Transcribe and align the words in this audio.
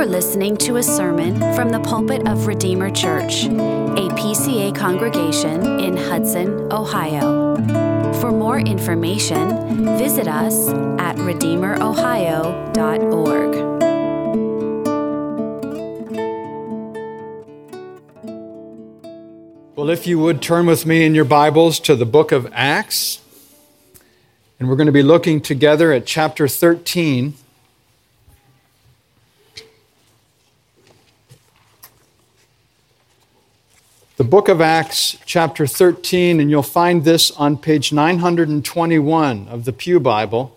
are 0.00 0.06
listening 0.06 0.56
to 0.56 0.76
a 0.76 0.82
sermon 0.82 1.38
from 1.54 1.68
the 1.68 1.78
pulpit 1.80 2.26
of 2.26 2.46
Redeemer 2.46 2.88
Church, 2.88 3.44
a 3.44 4.08
PCA 4.16 4.74
congregation 4.74 5.78
in 5.78 5.94
Hudson, 5.94 6.72
Ohio. 6.72 7.54
For 8.14 8.32
more 8.32 8.60
information, 8.60 9.98
visit 9.98 10.26
us 10.26 10.70
at 10.98 11.16
redeemerohio.org. 11.16 13.54
Well, 19.76 19.90
if 19.90 20.06
you 20.06 20.18
would 20.18 20.40
turn 20.40 20.64
with 20.64 20.86
me 20.86 21.04
in 21.04 21.14
your 21.14 21.26
Bibles 21.26 21.78
to 21.80 21.94
the 21.94 22.06
book 22.06 22.32
of 22.32 22.50
Acts, 22.54 23.20
and 24.58 24.70
we're 24.70 24.76
going 24.76 24.86
to 24.86 24.92
be 24.92 25.02
looking 25.02 25.42
together 25.42 25.92
at 25.92 26.06
chapter 26.06 26.48
13. 26.48 27.34
The 34.20 34.24
book 34.24 34.48
of 34.48 34.60
Acts, 34.60 35.16
chapter 35.24 35.66
13, 35.66 36.40
and 36.40 36.50
you'll 36.50 36.62
find 36.62 37.04
this 37.04 37.30
on 37.30 37.56
page 37.56 37.90
921 37.90 39.48
of 39.48 39.64
the 39.64 39.72
Pew 39.72 39.98
Bible. 39.98 40.54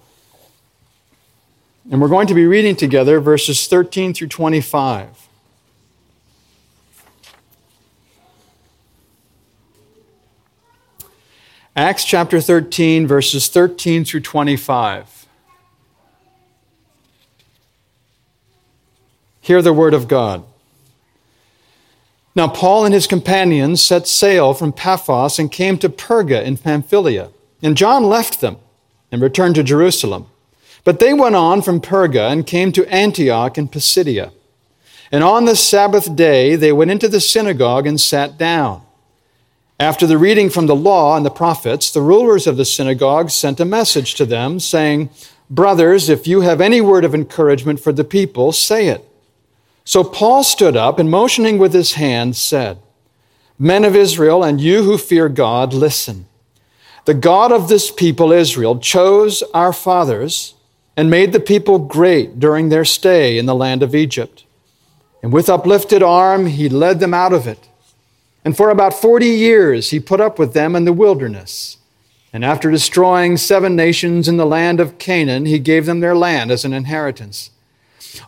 And 1.90 2.02
we're 2.02 2.10
going 2.10 2.28
to 2.28 2.34
be 2.34 2.46
reading 2.46 2.76
together 2.76 3.22
verses 3.22 3.66
13 3.66 4.14
through 4.14 4.28
25. 4.28 5.30
Acts 11.74 12.04
chapter 12.04 12.42
13, 12.42 13.08
verses 13.08 13.48
13 13.48 14.04
through 14.04 14.20
25. 14.20 15.26
Hear 19.40 19.62
the 19.62 19.72
word 19.72 19.94
of 19.94 20.10
God. 20.10 20.44
Now, 22.36 22.48
Paul 22.48 22.86
and 22.86 22.94
his 22.94 23.06
companions 23.06 23.82
set 23.82 24.08
sail 24.08 24.54
from 24.54 24.74
Paphos 24.74 25.38
and 25.38 25.52
came 25.52 25.78
to 25.78 25.90
Perga 25.90 26.44
in 26.44 26.58
Pamphylia. 26.58 27.30
And 27.62 27.78
John 27.78 28.04
left 28.04 28.42
them 28.42 28.58
and 29.12 29.22
returned 29.22 29.56
to 29.56 29.64
Jerusalem. 29.64 30.28
But 30.84 31.00
they 31.00 31.14
went 31.14 31.36
on 31.36 31.62
from 31.62 31.80
Perga 31.80 32.32
and 32.32 32.46
came 32.46 32.72
to 32.72 32.86
Antioch 32.88 33.58
in 33.58 33.68
Pisidia. 33.68 34.32
And 35.12 35.24
on 35.24 35.46
the 35.46 35.56
Sabbath 35.56 36.16
day 36.16 36.56
they 36.56 36.74
went 36.74 36.92
into 36.92 37.08
the 37.08 37.22
synagogue 37.22 37.86
and 37.86 38.02
sat 38.02 38.38
down. 38.38 38.82
After 39.80 40.08
the 40.08 40.18
reading 40.18 40.50
from 40.50 40.66
the 40.66 40.76
law 40.76 41.16
and 41.16 41.26
the 41.26 41.30
prophets, 41.30 41.92
the 41.92 42.02
rulers 42.02 42.48
of 42.48 42.58
the 42.58 42.66
synagogue 42.66 43.30
sent 43.30 43.60
a 43.60 43.66
message 43.66 44.16
to 44.16 44.26
them, 44.26 44.60
saying, 44.60 45.10
Brothers, 45.50 46.10
if 46.10 46.26
you 46.26 46.42
have 46.42 46.62
any 46.62 46.82
word 46.82 47.06
of 47.06 47.14
encouragement 47.14 47.80
for 47.80 47.92
the 47.92 48.04
people, 48.04 48.52
say 48.52 48.88
it. 48.88 49.08
So 49.86 50.04
Paul 50.04 50.44
stood 50.44 50.78
up 50.78 51.00
and 51.00 51.12
motioning 51.12 51.58
with 51.58 51.74
his 51.74 51.94
hand 51.94 52.36
said, 52.36 52.80
Men 53.60 53.84
of 53.84 53.96
Israel, 53.96 54.44
and 54.44 54.60
you 54.60 54.84
who 54.84 54.98
fear 54.98 55.30
God, 55.30 55.74
listen. 55.74 56.26
The 57.06 57.14
God 57.14 57.52
of 57.52 57.68
this 57.68 57.92
people, 57.92 58.32
Israel, 58.32 58.80
chose 58.80 59.44
our 59.54 59.74
fathers 59.74 60.56
and 60.96 61.10
made 61.10 61.34
the 61.34 61.40
people 61.40 61.80
great 61.80 62.40
during 62.40 62.70
their 62.70 62.86
stay 62.86 63.38
in 63.38 63.46
the 63.46 63.56
land 63.56 63.84
of 63.84 63.94
Egypt. 63.94 64.46
And 65.22 65.34
with 65.34 65.50
uplifted 65.50 66.02
arm, 66.02 66.46
he 66.48 66.70
led 66.70 67.00
them 67.00 67.14
out 67.14 67.34
of 67.34 67.48
it. 67.48 67.70
And 68.46 68.56
for 68.56 68.70
about 68.70 68.94
40 68.94 69.26
years, 69.26 69.90
he 69.90 70.00
put 70.00 70.22
up 70.22 70.38
with 70.38 70.54
them 70.54 70.76
in 70.76 70.86
the 70.86 70.94
wilderness. 70.94 71.78
And 72.32 72.44
after 72.44 72.72
destroying 72.72 73.38
seven 73.38 73.76
nations 73.76 74.28
in 74.28 74.38
the 74.38 74.46
land 74.46 74.80
of 74.80 74.98
Canaan, 74.98 75.46
he 75.46 75.60
gave 75.60 75.86
them 75.86 76.00
their 76.00 76.16
land 76.16 76.52
as 76.52 76.66
an 76.66 76.74
inheritance. 76.74 77.52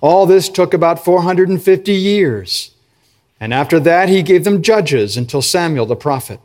All 0.02 0.26
this 0.26 0.50
took 0.50 0.74
about 0.74 1.04
450 1.04 1.92
years. 1.92 2.72
And 3.40 3.54
after 3.54 3.80
that, 3.82 4.10
he 4.10 4.24
gave 4.24 4.44
them 4.44 4.62
judges 4.62 5.18
until 5.18 5.42
Samuel 5.42 5.86
the 5.86 5.96
prophet. 5.96 6.40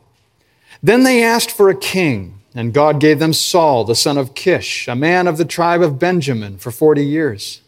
Then 0.83 1.03
they 1.03 1.23
asked 1.23 1.51
for 1.51 1.69
a 1.69 1.75
king, 1.75 2.39
and 2.53 2.73
God 2.73 2.99
gave 2.99 3.19
them 3.19 3.33
Saul, 3.33 3.83
the 3.83 3.95
son 3.95 4.17
of 4.17 4.35
Kish, 4.35 4.87
a 4.87 4.95
man 4.95 5.27
of 5.27 5.37
the 5.37 5.45
tribe 5.45 5.81
of 5.81 5.99
Benjamin, 5.99 6.57
for 6.57 6.71
40 6.71 7.05
years. 7.05 7.61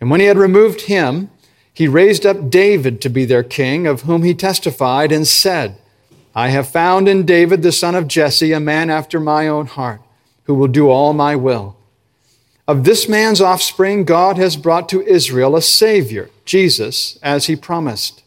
And 0.00 0.10
when 0.10 0.20
he 0.20 0.26
had 0.26 0.36
removed 0.36 0.82
him, 0.82 1.30
he 1.72 1.88
raised 1.88 2.26
up 2.26 2.50
David 2.50 3.00
to 3.00 3.08
be 3.08 3.24
their 3.24 3.42
king, 3.42 3.86
of 3.86 4.02
whom 4.02 4.22
he 4.22 4.34
testified 4.34 5.10
and 5.10 5.26
said, 5.26 5.76
I 6.34 6.48
have 6.48 6.68
found 6.68 7.08
in 7.08 7.24
David 7.24 7.62
the 7.62 7.72
son 7.72 7.94
of 7.94 8.08
Jesse 8.08 8.52
a 8.52 8.60
man 8.60 8.90
after 8.90 9.20
my 9.20 9.48
own 9.48 9.66
heart, 9.66 10.00
who 10.44 10.54
will 10.54 10.68
do 10.68 10.88
all 10.88 11.12
my 11.12 11.36
will. 11.36 11.76
Of 12.66 12.84
this 12.84 13.08
man's 13.08 13.42
offspring, 13.42 14.04
God 14.04 14.38
has 14.38 14.56
brought 14.56 14.88
to 14.88 15.02
Israel 15.02 15.54
a 15.54 15.60
Savior, 15.60 16.30
Jesus, 16.46 17.18
as 17.22 17.44
he 17.46 17.56
promised. 17.56 18.22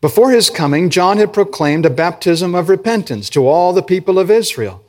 Before 0.00 0.30
his 0.30 0.48
coming, 0.48 0.88
John 0.88 1.18
had 1.18 1.34
proclaimed 1.34 1.84
a 1.84 1.90
baptism 1.90 2.54
of 2.54 2.70
repentance 2.70 3.28
to 3.30 3.46
all 3.46 3.74
the 3.74 3.82
people 3.82 4.18
of 4.18 4.30
Israel. 4.30 4.82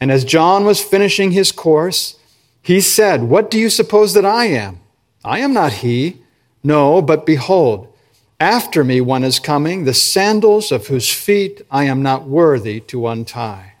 And 0.00 0.10
as 0.10 0.24
John 0.24 0.64
was 0.64 0.82
finishing 0.82 1.32
his 1.32 1.52
course, 1.52 2.18
he 2.62 2.80
said, 2.80 3.24
What 3.24 3.50
do 3.50 3.58
you 3.58 3.68
suppose 3.68 4.14
that 4.14 4.24
I 4.24 4.46
am? 4.46 4.80
I 5.22 5.40
am 5.40 5.52
not 5.52 5.74
he. 5.74 6.22
No, 6.64 7.02
but 7.02 7.26
behold, 7.26 7.92
after 8.40 8.82
me 8.82 9.00
one 9.00 9.24
is 9.24 9.38
coming, 9.38 9.84
the 9.84 9.94
sandals 9.94 10.72
of 10.72 10.86
whose 10.86 11.12
feet 11.12 11.62
I 11.70 11.84
am 11.84 12.02
not 12.02 12.26
worthy 12.26 12.80
to 12.80 13.08
untie. 13.08 13.74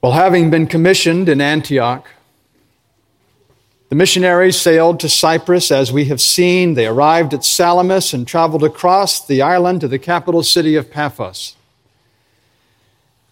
Well, 0.00 0.12
having 0.12 0.48
been 0.50 0.68
commissioned 0.68 1.28
in 1.28 1.40
Antioch, 1.40 2.08
the 3.88 3.96
missionaries 3.96 4.60
sailed 4.60 5.00
to 5.00 5.08
Cyprus, 5.08 5.72
as 5.72 5.90
we 5.90 6.04
have 6.04 6.20
seen. 6.20 6.74
They 6.74 6.86
arrived 6.86 7.34
at 7.34 7.44
Salamis 7.44 8.12
and 8.12 8.26
traveled 8.26 8.62
across 8.62 9.26
the 9.26 9.42
island 9.42 9.80
to 9.80 9.88
the 9.88 9.98
capital 9.98 10.42
city 10.42 10.76
of 10.76 10.90
Paphos. 10.90 11.56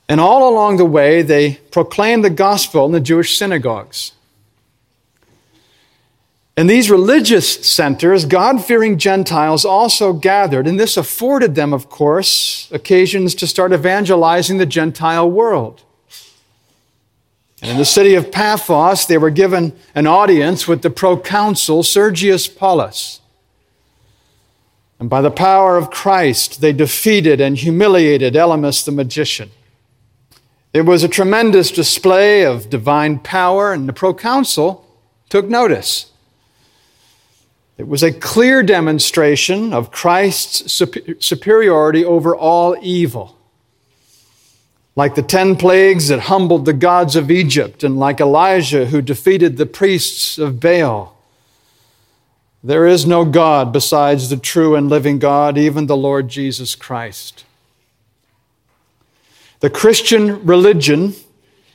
And 0.08 0.20
all 0.20 0.48
along 0.48 0.78
the 0.78 0.86
way, 0.86 1.22
they 1.22 1.54
proclaimed 1.70 2.24
the 2.24 2.30
gospel 2.30 2.86
in 2.86 2.92
the 2.92 3.00
Jewish 3.00 3.36
synagogues. 3.36 4.12
In 6.56 6.68
these 6.68 6.90
religious 6.90 7.66
centers, 7.68 8.24
God 8.24 8.64
fearing 8.64 8.98
Gentiles 8.98 9.64
also 9.64 10.14
gathered, 10.14 10.66
and 10.66 10.80
this 10.80 10.96
afforded 10.96 11.54
them, 11.54 11.74
of 11.74 11.90
course, 11.90 12.68
occasions 12.72 13.34
to 13.36 13.46
start 13.46 13.72
evangelizing 13.72 14.56
the 14.56 14.64
Gentile 14.64 15.30
world. 15.30 15.82
And 17.62 17.70
in 17.70 17.78
the 17.78 17.84
city 17.84 18.14
of 18.14 18.30
Paphos, 18.30 19.06
they 19.06 19.18
were 19.18 19.30
given 19.30 19.72
an 19.94 20.06
audience 20.06 20.68
with 20.68 20.82
the 20.82 20.90
proconsul 20.90 21.82
Sergius 21.82 22.48
Paulus. 22.48 23.20
And 24.98 25.08
by 25.08 25.20
the 25.20 25.30
power 25.30 25.76
of 25.76 25.90
Christ, 25.90 26.60
they 26.60 26.72
defeated 26.72 27.40
and 27.40 27.56
humiliated 27.56 28.34
Elymas 28.34 28.84
the 28.84 28.92
magician. 28.92 29.50
It 30.72 30.82
was 30.82 31.02
a 31.02 31.08
tremendous 31.08 31.70
display 31.70 32.44
of 32.44 32.68
divine 32.68 33.18
power, 33.18 33.72
and 33.72 33.88
the 33.88 33.94
proconsul 33.94 34.86
took 35.30 35.48
notice. 35.48 36.10
It 37.78 37.88
was 37.88 38.02
a 38.02 38.12
clear 38.12 38.62
demonstration 38.62 39.72
of 39.72 39.90
Christ's 39.90 40.82
superiority 41.20 42.04
over 42.04 42.36
all 42.36 42.76
evil 42.82 43.35
like 44.96 45.14
the 45.14 45.22
ten 45.22 45.54
plagues 45.54 46.08
that 46.08 46.20
humbled 46.20 46.64
the 46.64 46.72
gods 46.72 47.14
of 47.14 47.30
Egypt, 47.30 47.84
and 47.84 47.98
like 47.98 48.18
Elijah 48.20 48.86
who 48.86 49.02
defeated 49.02 49.56
the 49.56 49.66
priests 49.66 50.38
of 50.38 50.58
Baal. 50.58 51.16
There 52.64 52.86
is 52.86 53.06
no 53.06 53.24
God 53.24 53.72
besides 53.72 54.30
the 54.30 54.36
true 54.36 54.74
and 54.74 54.88
living 54.88 55.18
God, 55.18 55.56
even 55.56 55.86
the 55.86 55.96
Lord 55.96 56.28
Jesus 56.28 56.74
Christ. 56.74 57.44
The 59.60 59.70
Christian 59.70 60.44
religion 60.44 61.14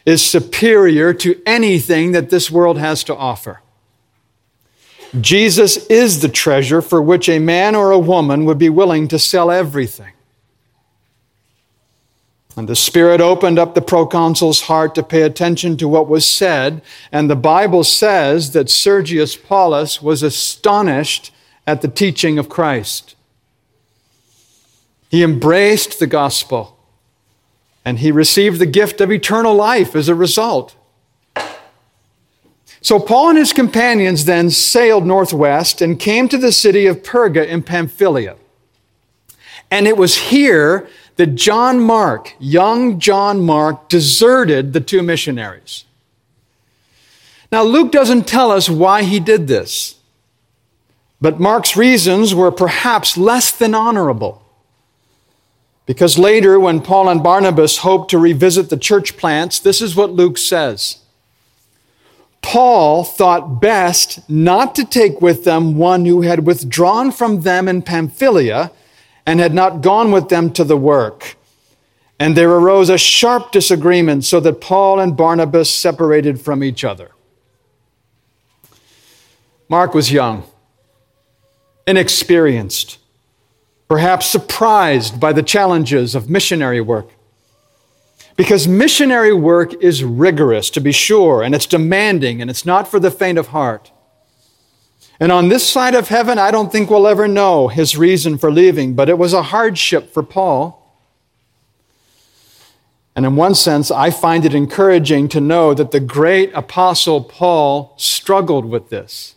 is 0.06 0.26
superior 0.26 1.14
to 1.14 1.42
anything 1.46 2.12
that 2.12 2.30
this 2.30 2.50
world 2.50 2.78
has 2.78 3.04
to 3.06 3.16
offer. 3.16 3.62
Jesus 5.20 5.86
is 5.88 6.22
the 6.22 6.30
treasure 6.30 6.82
for 6.82 7.02
which 7.02 7.30
a 7.30 7.40
man 7.40 7.76
or 7.76 7.92
a 7.92 8.00
woman 8.00 8.46
would 8.46 8.58
be 8.58 8.70
willing 8.70 9.08
to 9.10 9.20
sell 9.20 9.52
everything. 9.52 10.14
And 12.58 12.68
the 12.68 12.76
Spirit 12.76 13.22
opened 13.22 13.58
up 13.58 13.76
the 13.76 13.82
proconsul's 13.82 14.62
heart 14.62 14.94
to 14.96 15.04
pay 15.04 15.22
attention 15.22 15.78
to 15.78 15.88
what 15.88 16.10
was 16.10 16.26
said. 16.26 16.82
And 17.12 17.30
the 17.30 17.36
Bible 17.36 17.84
says 17.84 18.52
that 18.52 18.70
Sergius 18.70 19.36
Paulus 19.36 20.02
was 20.02 20.22
astonished 20.22 21.34
at 21.66 21.82
the 21.82 21.88
teaching 21.88 22.38
of 22.38 22.50
Christ. 22.50 23.16
He 25.10 25.24
embraced 25.24 26.00
the 26.00 26.08
gospel 26.08 26.78
and 27.84 28.00
he 28.00 28.12
received 28.12 28.60
the 28.60 28.66
gift 28.66 29.02
of 29.02 29.12
eternal 29.12 29.56
life 29.56 29.96
as 29.96 30.08
a 30.08 30.16
result. 30.16 30.76
So 32.82 33.00
Paul 33.00 33.30
and 33.30 33.38
his 33.38 33.54
companions 33.54 34.26
then 34.26 34.50
sailed 34.50 35.06
northwest 35.06 35.82
and 35.82 36.00
came 36.00 36.28
to 36.30 36.38
the 36.38 36.52
city 36.52 36.88
of 36.88 37.04
Perga 37.04 37.48
in 37.48 37.62
Pamphylia. 37.62 38.38
And 39.70 39.88
it 39.88 39.98
was 39.98 40.18
here 40.18 40.90
that 41.22 41.36
John 41.36 41.80
Mark, 41.80 42.36
young 42.40 42.98
John 42.98 43.42
Mark, 43.42 43.90
deserted 43.90 44.74
the 44.74 44.82
two 44.82 45.04
missionaries. 45.04 45.86
Now, 47.52 47.62
Luke 47.62 47.92
doesn't 47.92 48.28
tell 48.28 48.50
us 48.50 48.68
why 48.68 49.04
he 49.04 49.20
did 49.20 49.46
this, 49.46 50.00
but 51.22 51.40
Mark's 51.40 51.78
reasons 51.78 52.34
were 52.34 52.50
perhaps 52.50 53.18
less 53.18 53.52
than 53.52 53.76
honorable. 53.76 54.42
Because 55.86 56.18
later, 56.18 56.60
when 56.60 56.82
Paul 56.82 57.08
and 57.08 57.22
Barnabas 57.22 57.78
hoped 57.78 58.10
to 58.10 58.18
revisit 58.18 58.72
the 58.72 58.76
church 58.76 59.16
plants, 59.16 59.60
this 59.60 59.80
is 59.80 59.96
what 59.96 60.10
Luke 60.10 60.40
says. 60.40 61.02
Paul 62.42 63.04
thought 63.04 63.62
best 63.62 64.28
not 64.28 64.74
to 64.74 64.84
take 64.84 65.22
with 65.22 65.44
them 65.44 65.78
one 65.78 66.06
who 66.06 66.22
had 66.22 66.48
withdrawn 66.48 67.12
from 67.12 67.42
them 67.42 67.68
in 67.68 67.84
Pamphylia 67.84 68.72
and 69.32 69.40
had 69.40 69.54
not 69.54 69.80
gone 69.80 70.12
with 70.12 70.28
them 70.28 70.52
to 70.52 70.62
the 70.62 70.76
work. 70.76 71.38
And 72.20 72.36
there 72.36 72.52
arose 72.52 72.90
a 72.90 72.98
sharp 72.98 73.54
disagreement, 73.54 74.26
so 74.26 74.42
that 74.42 74.60
Paul 74.60 75.00
and 75.00 75.16
Barnabas 75.16 75.70
separated 75.70 76.42
from 76.42 76.66
each 76.66 76.84
other. 76.84 77.12
Mark 79.70 79.94
was 79.94 80.12
young, 80.12 80.44
inexperienced, 81.88 82.98
perhaps 83.88 84.26
surprised 84.26 85.18
by 85.18 85.32
the 85.32 85.44
challenges 85.44 86.14
of 86.14 86.30
missionary 86.30 86.82
work. 86.82 87.08
Because 88.36 88.68
missionary 88.68 89.34
work 89.34 89.74
is 89.82 90.04
rigorous, 90.04 90.70
to 90.72 90.82
be 90.82 90.92
sure, 90.92 91.42
and 91.42 91.56
it's 91.56 91.66
demanding, 91.66 92.42
and 92.42 92.50
it's 92.50 92.66
not 92.66 92.86
for 92.86 93.00
the 93.00 93.10
faint 93.10 93.38
of 93.38 93.48
heart. 93.48 93.94
And 95.22 95.32
on 95.32 95.50
this 95.50 95.70
side 95.70 95.94
of 95.94 96.08
heaven, 96.08 96.40
I 96.40 96.50
don't 96.50 96.72
think 96.72 96.90
we'll 96.90 97.08
ever 97.08 97.28
know 97.28 97.68
his 97.68 97.96
reason 97.96 98.40
for 98.40 98.52
leaving, 98.52 98.96
but 98.96 99.08
it 99.08 99.20
was 99.20 99.34
a 99.34 99.44
hardship 99.44 100.12
for 100.12 100.24
Paul. 100.24 100.80
And 103.16 103.24
in 103.24 103.36
one 103.36 103.54
sense, 103.54 103.92
I 103.92 104.10
find 104.10 104.46
it 104.46 104.56
encouraging 104.56 105.30
to 105.30 105.40
know 105.40 105.76
that 105.76 105.92
the 105.92 106.00
great 106.00 106.52
apostle 106.56 107.24
Paul 107.24 107.94
struggled 107.98 108.66
with 108.66 108.90
this. 108.90 109.36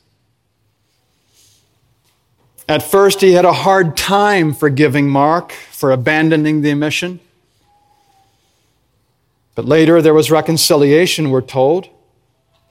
At 2.67 2.83
first, 2.83 3.21
he 3.21 3.33
had 3.33 3.45
a 3.45 3.53
hard 3.53 3.95
time 3.95 4.55
forgiving 4.55 5.11
Mark 5.11 5.53
for 5.53 5.93
abandoning 5.93 6.63
the 6.63 6.73
mission. 6.73 7.21
But 9.55 9.67
later, 9.67 10.01
there 10.01 10.15
was 10.15 10.31
reconciliation, 10.31 11.29
we're 11.29 11.43
told. 11.43 11.91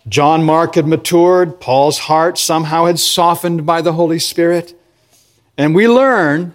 John 0.07 0.44
Mark 0.44 0.75
had 0.75 0.88
matured, 0.88 1.59
Paul's 1.59 2.00
heart 2.00 2.38
somehow 2.38 2.85
had 2.85 3.00
softened 3.00 3.65
by 3.65 3.81
the 3.81 3.94
Holy 3.94 4.19
Spirit. 4.19 4.77
And 5.57 5.73
we 5.73 5.88
learn 5.88 6.53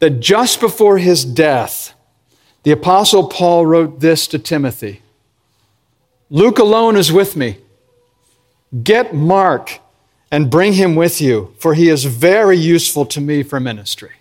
that 0.00 0.20
just 0.20 0.60
before 0.60 0.98
his 0.98 1.24
death, 1.24 1.94
the 2.62 2.72
Apostle 2.72 3.28
Paul 3.28 3.66
wrote 3.66 4.00
this 4.00 4.26
to 4.28 4.38
Timothy 4.38 5.02
Luke 6.30 6.58
alone 6.58 6.96
is 6.96 7.10
with 7.10 7.36
me. 7.36 7.56
Get 8.82 9.14
Mark 9.14 9.80
and 10.30 10.50
bring 10.50 10.74
him 10.74 10.94
with 10.94 11.22
you, 11.22 11.54
for 11.58 11.72
he 11.72 11.88
is 11.88 12.04
very 12.04 12.58
useful 12.58 13.06
to 13.06 13.20
me 13.20 13.42
for 13.42 13.58
ministry. 13.58 14.12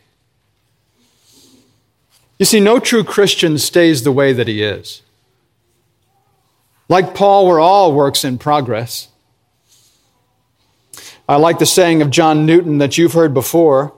You 2.40 2.46
see, 2.46 2.62
no 2.62 2.80
true 2.80 3.04
Christian 3.04 3.58
stays 3.58 4.04
the 4.04 4.12
way 4.12 4.32
that 4.32 4.48
he 4.48 4.64
is. 4.64 5.02
Like 6.90 7.16
Paul, 7.16 7.48
we're 7.48 7.60
all 7.60 7.94
works 7.94 8.24
in 8.24 8.38
progress. 8.38 9.10
I 11.28 11.36
like 11.36 11.60
the 11.60 11.66
saying 11.66 12.02
of 12.02 12.10
John 12.10 12.46
Newton 12.46 12.78
that 12.78 12.98
you've 12.98 13.14
heard 13.14 13.34
before. 13.34 13.94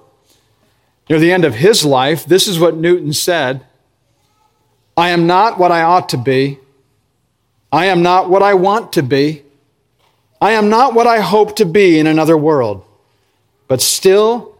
Near 1.10 1.20
the 1.20 1.32
end 1.32 1.46
of 1.46 1.56
his 1.56 1.86
life, 1.86 2.26
this 2.26 2.48
is 2.48 2.60
what 2.60 2.76
Newton 2.76 3.14
said 3.14 3.66
I 4.98 5.10
am 5.10 5.28
not 5.28 5.58
what 5.58 5.72
I 5.72 5.82
ought 5.84 6.10
to 6.10 6.18
be. 6.18 6.60
I 7.72 7.86
am 7.86 8.02
not 8.02 8.30
what 8.30 8.44
I 8.44 8.56
want 8.56 8.94
to 8.94 9.04
be. 9.04 9.44
I 10.42 10.52
am 10.52 10.70
not 10.70 10.94
what 10.94 11.08
I 11.08 11.20
hope 11.20 11.56
to 11.58 11.66
be 11.66 12.00
in 12.00 12.08
another 12.08 12.38
world. 12.38 12.84
But 13.68 13.82
still, 13.82 14.58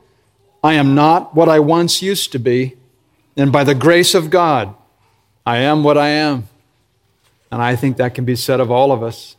I 0.64 0.74
am 0.74 0.94
not 0.94 1.36
what 1.36 1.50
I 1.50 1.60
once 1.60 2.02
used 2.02 2.32
to 2.34 2.40
be. 2.40 2.76
And 3.36 3.52
by 3.52 3.64
the 3.64 3.76
grace 3.76 4.14
of 4.14 4.30
God, 4.30 4.76
I 5.46 5.58
am 5.58 5.84
what 5.84 5.98
I 5.98 6.10
am. 6.10 6.48
And 7.52 7.62
I 7.62 7.76
think 7.76 7.98
that 7.98 8.14
can 8.14 8.26
be 8.26 8.36
said 8.36 8.60
of 8.60 8.70
all 8.70 8.92
of 8.92 9.02
us. 9.02 9.36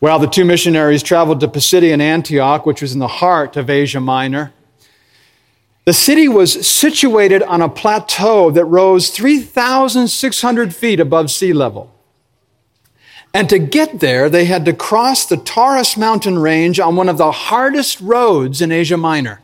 Well, 0.00 0.18
the 0.18 0.26
two 0.26 0.44
missionaries 0.44 1.02
traveled 1.02 1.40
to 1.40 1.48
Pisidian 1.48 2.00
Antioch, 2.00 2.66
which 2.66 2.82
was 2.82 2.92
in 2.92 2.98
the 2.98 3.06
heart 3.06 3.56
of 3.56 3.70
Asia 3.70 4.00
Minor. 4.00 4.52
The 5.84 5.92
city 5.92 6.28
was 6.28 6.66
situated 6.66 7.42
on 7.42 7.60
a 7.60 7.68
plateau 7.68 8.50
that 8.50 8.64
rose 8.64 9.10
3,600 9.10 10.74
feet 10.74 10.98
above 10.98 11.30
sea 11.30 11.52
level. 11.52 11.92
And 13.34 13.48
to 13.48 13.58
get 13.58 14.00
there, 14.00 14.28
they 14.28 14.44
had 14.44 14.64
to 14.64 14.72
cross 14.72 15.24
the 15.26 15.36
Taurus 15.36 15.96
mountain 15.96 16.38
range 16.38 16.80
on 16.80 16.96
one 16.96 17.08
of 17.08 17.18
the 17.18 17.32
hardest 17.32 18.00
roads 18.00 18.60
in 18.60 18.72
Asia 18.72 18.96
Minor. 18.96 19.40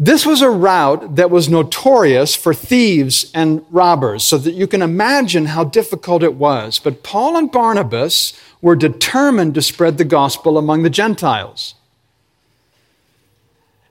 This 0.00 0.24
was 0.24 0.42
a 0.42 0.50
route 0.50 1.16
that 1.16 1.30
was 1.30 1.48
notorious 1.48 2.36
for 2.36 2.54
thieves 2.54 3.32
and 3.34 3.64
robbers, 3.68 4.22
so 4.22 4.38
that 4.38 4.54
you 4.54 4.68
can 4.68 4.80
imagine 4.80 5.46
how 5.46 5.64
difficult 5.64 6.22
it 6.22 6.34
was. 6.34 6.78
But 6.78 7.02
Paul 7.02 7.36
and 7.36 7.50
Barnabas 7.50 8.32
were 8.62 8.76
determined 8.76 9.54
to 9.54 9.62
spread 9.62 9.98
the 9.98 10.04
gospel 10.04 10.56
among 10.56 10.84
the 10.84 10.90
Gentiles. 10.90 11.74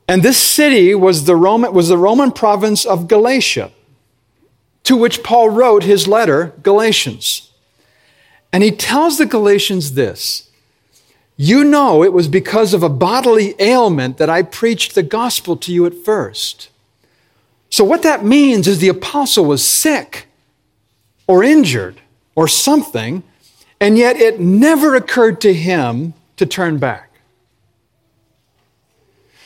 And 0.08 0.22
this 0.22 0.38
city 0.38 0.94
was 0.94 1.24
the 1.24 1.36
Roman, 1.36 1.74
was 1.74 1.88
the 1.88 1.98
Roman 1.98 2.32
province 2.32 2.86
of 2.86 3.06
Galatia, 3.06 3.70
to 4.84 4.96
which 4.96 5.22
Paul 5.22 5.50
wrote 5.50 5.82
his 5.82 6.08
letter, 6.08 6.54
Galatians. 6.62 7.52
And 8.50 8.62
he 8.62 8.70
tells 8.70 9.18
the 9.18 9.26
Galatians 9.26 9.92
this 9.92 10.47
you 11.40 11.62
know 11.62 12.02
it 12.02 12.12
was 12.12 12.26
because 12.26 12.74
of 12.74 12.82
a 12.82 12.88
bodily 12.88 13.54
ailment 13.60 14.18
that 14.18 14.28
I 14.28 14.42
preached 14.42 14.96
the 14.96 15.04
gospel 15.04 15.56
to 15.58 15.72
you 15.72 15.86
at 15.86 15.94
first. 15.94 16.68
So, 17.70 17.84
what 17.84 18.02
that 18.02 18.24
means 18.24 18.66
is 18.66 18.80
the 18.80 18.88
apostle 18.88 19.44
was 19.44 19.64
sick 19.64 20.26
or 21.28 21.44
injured 21.44 22.00
or 22.34 22.48
something, 22.48 23.22
and 23.80 23.96
yet 23.96 24.16
it 24.16 24.40
never 24.40 24.96
occurred 24.96 25.40
to 25.42 25.54
him 25.54 26.14
to 26.36 26.44
turn 26.44 26.78
back. 26.78 27.20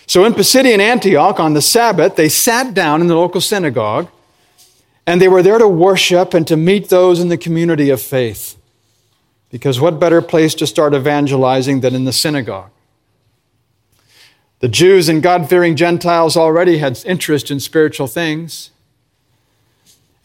So, 0.07 0.25
in 0.25 0.33
Pisidian 0.33 0.79
Antioch 0.79 1.39
on 1.39 1.53
the 1.53 1.63
Sabbath, 1.63 2.17
they 2.17 2.31
sat 2.31 2.73
down 2.73 3.03
in 3.03 3.07
the 3.09 3.17
local 3.17 3.43
synagogue 3.43 4.09
and 5.07 5.21
they 5.21 5.29
were 5.29 5.43
there 5.43 5.59
to 5.59 5.69
worship 5.69 6.33
and 6.33 6.47
to 6.47 6.57
meet 6.57 6.89
those 6.89 7.21
in 7.21 7.29
the 7.29 7.37
community 7.37 7.91
of 7.91 8.01
faith. 8.01 8.57
Because 9.53 9.79
what 9.79 10.01
better 10.01 10.21
place 10.21 10.55
to 10.57 10.67
start 10.67 10.95
evangelizing 10.95 11.83
than 11.83 11.95
in 11.95 12.05
the 12.05 12.13
synagogue? 12.13 12.71
The 14.61 14.69
Jews 14.69 15.09
and 15.09 15.23
God 15.23 15.49
fearing 15.49 15.77
Gentiles 15.77 16.37
already 16.37 16.79
had 16.79 17.01
interest 17.05 17.51
in 17.51 17.61
spiritual 17.61 18.07
things. 18.07 18.71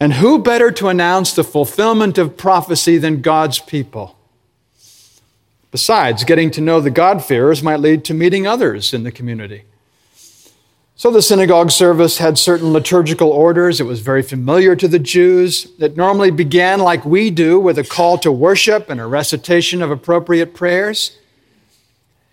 And 0.00 0.14
who 0.14 0.38
better 0.38 0.70
to 0.72 0.88
announce 0.88 1.34
the 1.34 1.44
fulfillment 1.44 2.18
of 2.18 2.36
prophecy 2.36 2.98
than 2.98 3.20
God's 3.20 3.58
people? 3.58 4.16
Besides, 5.70 6.24
getting 6.24 6.50
to 6.52 6.62
know 6.62 6.80
the 6.80 6.88
God-fearers 6.88 7.62
might 7.62 7.80
lead 7.80 8.04
to 8.06 8.14
meeting 8.14 8.46
others 8.46 8.94
in 8.94 9.02
the 9.02 9.12
community. 9.12 9.64
So 10.98 11.12
the 11.12 11.22
synagogue 11.22 11.70
service 11.70 12.18
had 12.18 12.38
certain 12.38 12.72
liturgical 12.72 13.30
orders. 13.30 13.80
It 13.80 13.84
was 13.84 14.00
very 14.00 14.20
familiar 14.20 14.74
to 14.74 14.88
the 14.88 14.98
Jews. 14.98 15.68
It 15.78 15.96
normally 15.96 16.32
began 16.32 16.80
like 16.80 17.04
we 17.04 17.30
do 17.30 17.60
with 17.60 17.78
a 17.78 17.84
call 17.84 18.18
to 18.18 18.32
worship 18.32 18.90
and 18.90 19.00
a 19.00 19.06
recitation 19.06 19.80
of 19.80 19.92
appropriate 19.92 20.54
prayers. 20.54 21.16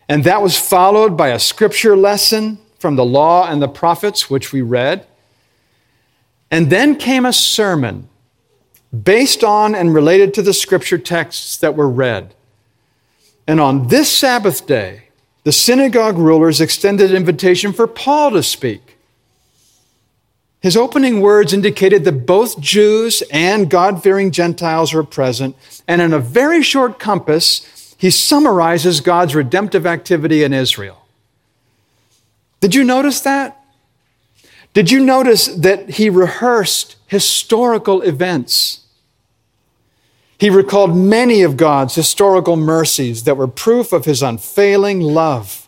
And 0.09 0.23
that 0.23 0.41
was 0.41 0.57
followed 0.57 1.15
by 1.15 1.27
a 1.27 1.37
scripture 1.37 1.95
lesson 1.95 2.57
from 2.79 2.95
the 2.95 3.05
law 3.05 3.47
and 3.47 3.61
the 3.61 3.67
prophets, 3.67 4.31
which 4.31 4.51
we 4.51 4.63
read. 4.63 5.05
And 6.49 6.71
then 6.71 6.95
came 6.95 7.23
a 7.27 7.33
sermon 7.33 8.09
based 9.03 9.43
on 9.43 9.75
and 9.75 9.93
related 9.93 10.33
to 10.33 10.41
the 10.41 10.53
scripture 10.53 10.97
texts 10.97 11.55
that 11.57 11.75
were 11.75 11.87
read. 11.87 12.33
And 13.45 13.61
on 13.61 13.89
this 13.89 14.11
Sabbath 14.11 14.65
day, 14.65 15.04
the 15.45 15.51
synagogue 15.51 16.17
rulers 16.17 16.59
extended 16.59 17.11
an 17.11 17.17
invitation 17.17 17.71
for 17.71 17.85
Paul 17.85 18.31
to 18.31 18.41
speak. 18.41 18.97
His 20.59 20.75
opening 20.75 21.21
words 21.21 21.53
indicated 21.53 22.03
that 22.03 22.25
both 22.25 22.59
Jews 22.59 23.21
and 23.31 23.69
God 23.69 24.01
fearing 24.01 24.31
Gentiles 24.31 24.91
were 24.91 25.03
present, 25.03 25.55
and 25.87 26.01
in 26.01 26.13
a 26.13 26.19
very 26.19 26.63
short 26.63 26.97
compass, 26.97 27.95
he 27.99 28.09
summarizes 28.09 29.01
God's 29.01 29.35
redemptive 29.35 29.85
activity 29.85 30.41
in 30.41 30.51
Israel. 30.51 31.05
Did 32.59 32.73
you 32.73 32.83
notice 32.83 33.21
that? 33.21 33.63
Did 34.73 34.89
you 34.89 34.99
notice 34.99 35.45
that 35.45 35.91
he 35.91 36.09
rehearsed 36.09 36.95
historical 37.05 38.01
events? 38.01 38.84
He 40.37 40.49
recalled 40.49 40.95
many 40.95 41.43
of 41.43 41.57
God's 41.57 41.95
historical 41.95 42.55
mercies 42.55 43.23
that 43.23 43.37
were 43.37 43.47
proof 43.47 43.93
of 43.93 44.05
his 44.05 44.21
unfailing 44.21 44.99
love. 44.99 45.67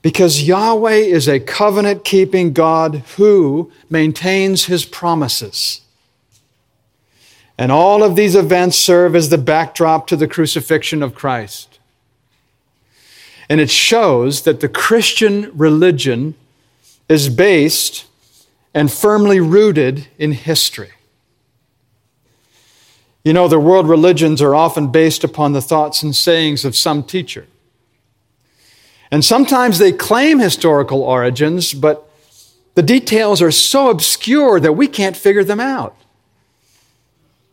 Because 0.00 0.42
Yahweh 0.42 0.96
is 0.96 1.28
a 1.28 1.40
covenant 1.40 2.04
keeping 2.04 2.52
God 2.52 3.02
who 3.16 3.72
maintains 3.88 4.66
his 4.66 4.84
promises. 4.84 5.80
And 7.56 7.72
all 7.72 8.02
of 8.02 8.16
these 8.16 8.34
events 8.34 8.76
serve 8.76 9.16
as 9.16 9.30
the 9.30 9.38
backdrop 9.38 10.06
to 10.08 10.16
the 10.16 10.28
crucifixion 10.28 11.02
of 11.02 11.14
Christ. 11.14 11.78
And 13.48 13.60
it 13.60 13.70
shows 13.70 14.42
that 14.42 14.60
the 14.60 14.68
Christian 14.68 15.50
religion 15.56 16.34
is 17.08 17.28
based 17.28 18.06
and 18.72 18.90
firmly 18.92 19.40
rooted 19.40 20.08
in 20.18 20.32
history. 20.32 20.93
You 23.24 23.32
know, 23.32 23.48
the 23.48 23.58
world 23.58 23.88
religions 23.88 24.42
are 24.42 24.54
often 24.54 24.92
based 24.92 25.24
upon 25.24 25.52
the 25.52 25.62
thoughts 25.62 26.02
and 26.02 26.14
sayings 26.14 26.64
of 26.64 26.76
some 26.76 27.02
teacher. 27.02 27.46
And 29.10 29.24
sometimes 29.24 29.78
they 29.78 29.92
claim 29.92 30.38
historical 30.38 31.02
origins, 31.02 31.72
but 31.72 32.08
the 32.74 32.82
details 32.82 33.40
are 33.40 33.50
so 33.50 33.88
obscure 33.88 34.60
that 34.60 34.74
we 34.74 34.86
can't 34.88 35.16
figure 35.16 35.44
them 35.44 35.60
out. 35.60 35.96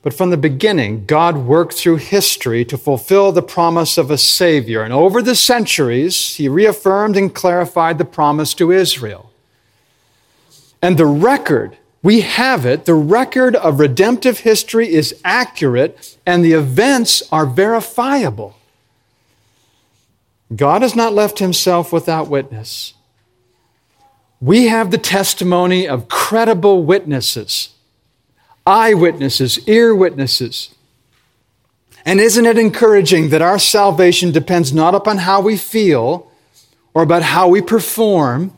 But 0.02 0.14
from 0.14 0.32
the 0.32 0.38
beginning, 0.38 1.06
God 1.06 1.38
worked 1.38 1.76
through 1.76 1.98
history 1.98 2.66
to 2.66 2.78
fulfill 2.78 3.32
the 3.32 3.44
promise 3.44 3.98
of 3.98 4.10
a 4.10 4.18
Savior. 4.18 4.82
And 4.82 4.92
over 4.92 5.22
the 5.22 5.36
centuries, 5.36 6.36
He 6.36 6.50
reaffirmed 6.50 7.16
and 7.16 7.34
clarified 7.34 7.98
the 7.98 8.06
promise 8.06 8.54
to 8.56 8.72
Israel. 8.72 9.32
And 10.82 10.98
the 10.98 11.06
record, 11.06 11.78
we 12.04 12.22
have 12.22 12.66
it, 12.66 12.86
the 12.86 12.96
record 12.96 13.56
of 13.56 13.80
redemptive 13.80 14.40
history 14.40 14.92
is 14.92 15.20
accurate 15.24 16.18
and 16.26 16.44
the 16.44 16.54
events 16.54 17.22
are 17.32 17.46
verifiable. 17.46 18.58
God 20.56 20.82
has 20.82 20.96
not 20.96 21.14
left 21.14 21.40
Himself 21.40 21.94
without 21.94 22.28
witness. 22.28 22.94
We 24.40 24.68
have 24.68 24.90
the 24.90 24.98
testimony 24.98 25.88
of 25.88 26.08
credible 26.10 26.84
witnesses 26.84 27.70
eyewitnesses, 28.66 29.68
ear 29.68 29.94
witnesses. 29.96 30.74
And 32.06 32.20
isn't 32.20 32.46
it 32.46 32.60
encouraging 32.60 33.30
that 33.30 33.42
our 33.42 33.58
salvation 33.58 34.32
depends 34.32 34.72
not 34.72 34.94
upon 34.94 35.18
how 35.18 35.42
we 35.42 35.58
feel 35.58 36.32
or 36.94 37.02
about 37.02 37.24
how 37.24 37.48
we 37.48 37.62
perform? 37.62 38.54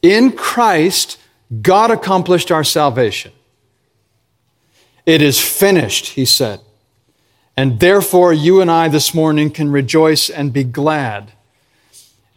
In 0.00 0.32
Christ, 0.32 1.18
God 1.62 1.90
accomplished 1.90 2.50
our 2.50 2.64
salvation. 2.64 3.32
It 5.06 5.20
is 5.20 5.40
finished, 5.40 6.08
he 6.08 6.24
said. 6.24 6.60
And 7.56 7.80
therefore, 7.80 8.32
you 8.32 8.60
and 8.60 8.70
I 8.70 8.88
this 8.88 9.14
morning 9.14 9.50
can 9.50 9.70
rejoice 9.70 10.28
and 10.28 10.52
be 10.52 10.64
glad. 10.64 11.32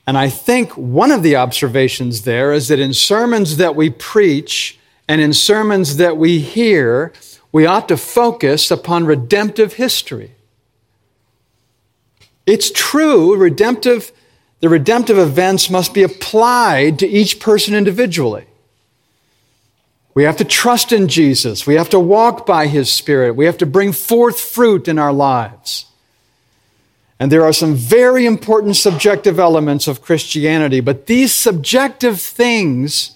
And 0.05 0.17
I 0.17 0.29
think 0.29 0.77
one 0.77 1.11
of 1.11 1.23
the 1.23 1.35
observations 1.35 2.23
there 2.23 2.53
is 2.53 2.67
that 2.67 2.79
in 2.79 2.93
sermons 2.93 3.57
that 3.57 3.75
we 3.75 3.89
preach, 3.89 4.79
and 5.07 5.21
in 5.21 5.33
sermons 5.33 5.97
that 5.97 6.17
we 6.17 6.39
hear, 6.39 7.13
we 7.51 7.65
ought 7.65 7.87
to 7.87 7.97
focus 7.97 8.69
upon 8.69 9.05
redemptive 9.05 9.73
history. 9.73 10.31
It's 12.45 12.71
true, 12.71 13.35
redemptive, 13.35 14.11
the 14.59 14.69
redemptive 14.69 15.17
events 15.17 15.69
must 15.69 15.93
be 15.93 16.03
applied 16.03 16.99
to 16.99 17.07
each 17.07 17.39
person 17.39 17.73
individually. 17.73 18.45
We 20.17 20.23
have 20.23 20.37
to 20.37 20.45
trust 20.45 20.91
in 20.91 21.09
Jesus. 21.09 21.67
We 21.67 21.75
have 21.75 21.91
to 21.91 21.99
walk 21.99 22.47
by 22.47 22.65
His 22.65 22.91
Spirit. 22.91 23.35
We 23.35 23.45
have 23.45 23.59
to 23.59 23.67
bring 23.67 23.91
forth 23.91 24.39
fruit 24.39 24.87
in 24.87 24.97
our 24.97 25.13
lives. 25.13 25.85
And 27.19 27.31
there 27.31 27.43
are 27.43 27.53
some 27.53 27.75
very 27.75 28.25
important 28.25 28.77
subjective 28.77 29.37
elements 29.37 29.87
of 29.87 30.01
Christianity, 30.01 30.79
but 30.79 31.05
these 31.05 31.31
subjective 31.31 32.19
things 32.19 33.11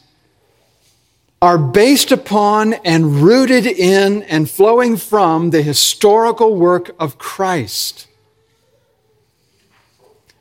are 1.42 1.58
based 1.58 2.12
upon 2.12 2.74
and 2.86 3.16
rooted 3.24 3.66
in 3.66 4.22
and 4.22 4.48
flowing 4.48 4.96
from 4.96 5.50
the 5.50 5.64
historical 5.64 6.56
work 6.56 6.96
of 7.00 7.18
Christ. 7.18 8.06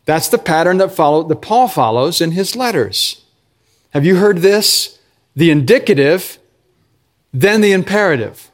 That's 0.05 0.29
the 0.29 0.37
pattern 0.37 0.77
that, 0.77 0.93
follow, 0.93 1.23
that 1.23 1.37
Paul 1.37 1.69
follows 1.69 2.21
in 2.21 2.33
his 2.33 2.55
letters. 2.55 3.25
Have 3.95 4.05
you 4.05 4.17
heard 4.17 4.41
this? 4.41 4.99
The 5.35 5.51
indicative, 5.51 6.37
then 7.33 7.61
the 7.61 7.73
imperative. 7.73 8.51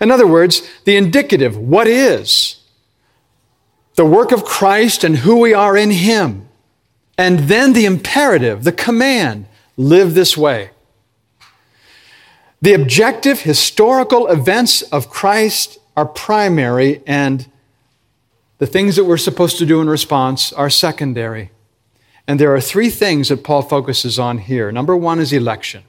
In 0.00 0.10
other 0.10 0.26
words, 0.26 0.62
the 0.84 0.96
indicative, 0.96 1.56
what 1.56 1.86
is? 1.86 2.60
The 3.96 4.04
work 4.04 4.32
of 4.32 4.44
Christ 4.44 5.04
and 5.04 5.18
who 5.18 5.38
we 5.38 5.52
are 5.52 5.76
in 5.76 5.90
Him. 5.90 6.48
And 7.18 7.40
then 7.40 7.72
the 7.72 7.84
imperative, 7.84 8.64
the 8.64 8.72
command, 8.72 9.46
live 9.76 10.14
this 10.14 10.36
way. 10.36 10.70
The 12.62 12.72
objective 12.74 13.42
historical 13.42 14.26
events 14.28 14.82
of 14.82 15.10
Christ 15.10 15.78
are 15.96 16.06
primary, 16.06 17.02
and 17.06 17.50
the 18.58 18.66
things 18.66 18.96
that 18.96 19.04
we're 19.04 19.16
supposed 19.16 19.58
to 19.58 19.66
do 19.66 19.80
in 19.80 19.88
response 19.88 20.52
are 20.52 20.70
secondary. 20.70 21.50
And 22.26 22.38
there 22.38 22.54
are 22.54 22.60
three 22.60 22.90
things 22.90 23.28
that 23.28 23.42
Paul 23.42 23.62
focuses 23.62 24.18
on 24.18 24.38
here. 24.38 24.70
Number 24.70 24.94
one 24.94 25.18
is 25.18 25.32
election. 25.32 25.82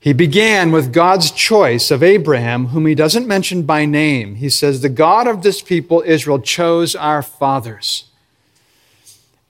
He 0.00 0.14
began 0.14 0.72
with 0.72 0.94
God's 0.94 1.30
choice 1.30 1.90
of 1.90 2.02
Abraham, 2.02 2.68
whom 2.68 2.86
he 2.86 2.94
doesn't 2.94 3.28
mention 3.28 3.64
by 3.64 3.84
name. 3.84 4.36
He 4.36 4.48
says, 4.48 4.80
The 4.80 4.88
God 4.88 5.26
of 5.26 5.42
this 5.42 5.60
people, 5.60 6.02
Israel, 6.06 6.40
chose 6.40 6.94
our 6.94 7.20
fathers. 7.20 8.04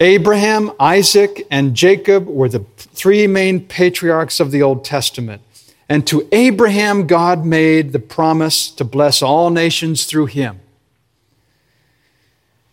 Abraham, 0.00 0.72
Isaac, 0.80 1.46
and 1.52 1.76
Jacob 1.76 2.26
were 2.26 2.48
the 2.48 2.64
three 2.76 3.28
main 3.28 3.64
patriarchs 3.64 4.40
of 4.40 4.50
the 4.50 4.60
Old 4.60 4.84
Testament. 4.84 5.40
And 5.88 6.04
to 6.08 6.26
Abraham, 6.32 7.06
God 7.06 7.44
made 7.44 7.92
the 7.92 7.98
promise 8.00 8.70
to 8.72 8.84
bless 8.84 9.22
all 9.22 9.50
nations 9.50 10.04
through 10.04 10.26
him. 10.26 10.58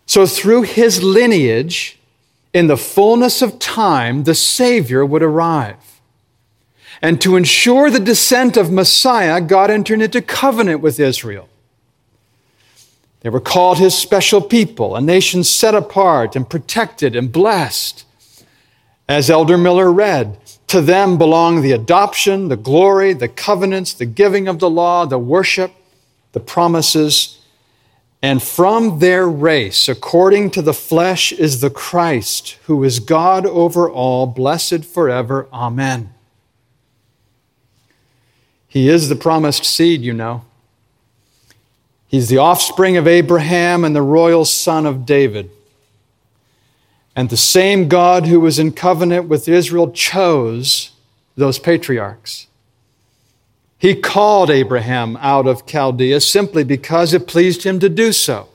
So, 0.07 0.25
through 0.25 0.63
his 0.63 1.03
lineage, 1.03 2.00
in 2.53 2.67
the 2.67 2.77
fullness 2.77 3.41
of 3.43 3.60
time, 3.60 4.24
the 4.24 4.34
Savior 4.34 5.05
would 5.05 5.22
arrive. 5.22 5.87
And 7.01 7.21
to 7.21 7.35
ensure 7.35 7.89
the 7.89 7.99
descent 7.99 8.57
of 8.57 8.71
Messiah, 8.71 9.39
God 9.41 9.69
entered 9.69 10.01
into 10.01 10.21
covenant 10.21 10.81
with 10.81 10.99
Israel. 10.99 11.47
They 13.21 13.29
were 13.29 13.39
called 13.39 13.77
his 13.77 13.97
special 13.97 14.41
people, 14.41 14.95
a 14.95 15.01
nation 15.01 15.43
set 15.43 15.75
apart 15.75 16.35
and 16.35 16.49
protected 16.49 17.15
and 17.15 17.31
blessed. 17.31 18.05
As 19.09 19.29
Elder 19.29 19.57
Miller 19.57 19.91
read, 19.91 20.37
to 20.67 20.81
them 20.81 21.17
belong 21.17 21.61
the 21.61 21.71
adoption, 21.71 22.49
the 22.49 22.57
glory, 22.57 23.13
the 23.13 23.29
covenants, 23.29 23.93
the 23.93 24.05
giving 24.05 24.47
of 24.47 24.59
the 24.59 24.69
law, 24.69 25.05
the 25.05 25.19
worship, 25.19 25.71
the 26.33 26.39
promises. 26.39 27.39
And 28.21 28.43
from 28.43 28.99
their 28.99 29.27
race, 29.27 29.87
according 29.87 30.51
to 30.51 30.61
the 30.61 30.73
flesh, 30.73 31.31
is 31.31 31.61
the 31.61 31.69
Christ, 31.69 32.57
who 32.65 32.83
is 32.83 32.99
God 32.99 33.45
over 33.45 33.89
all, 33.89 34.27
blessed 34.27 34.83
forever. 34.83 35.47
Amen. 35.53 36.13
He 38.67 38.89
is 38.89 39.09
the 39.09 39.15
promised 39.15 39.65
seed, 39.65 40.01
you 40.01 40.13
know. 40.13 40.43
He's 42.07 42.29
the 42.29 42.38
offspring 42.38 42.95
of 42.97 43.07
Abraham 43.07 43.83
and 43.83 43.95
the 43.95 44.01
royal 44.01 44.45
son 44.45 44.86
of 44.86 45.05
David. 45.05 45.50
And 47.15 47.29
the 47.29 47.38
same 47.38 47.88
God 47.88 48.27
who 48.27 48.39
was 48.39 48.59
in 48.59 48.71
covenant 48.71 49.27
with 49.27 49.50
Israel 49.50 49.91
chose 49.91 50.91
those 51.36 51.59
patriarchs. 51.59 52.47
He 53.77 53.95
called 53.95 54.50
Abraham 54.50 55.17
out 55.17 55.47
of 55.47 55.65
Chaldea 55.65 56.21
simply 56.21 56.63
because 56.63 57.13
it 57.13 57.27
pleased 57.27 57.63
him 57.63 57.79
to 57.79 57.89
do 57.89 58.12
so. 58.12 58.50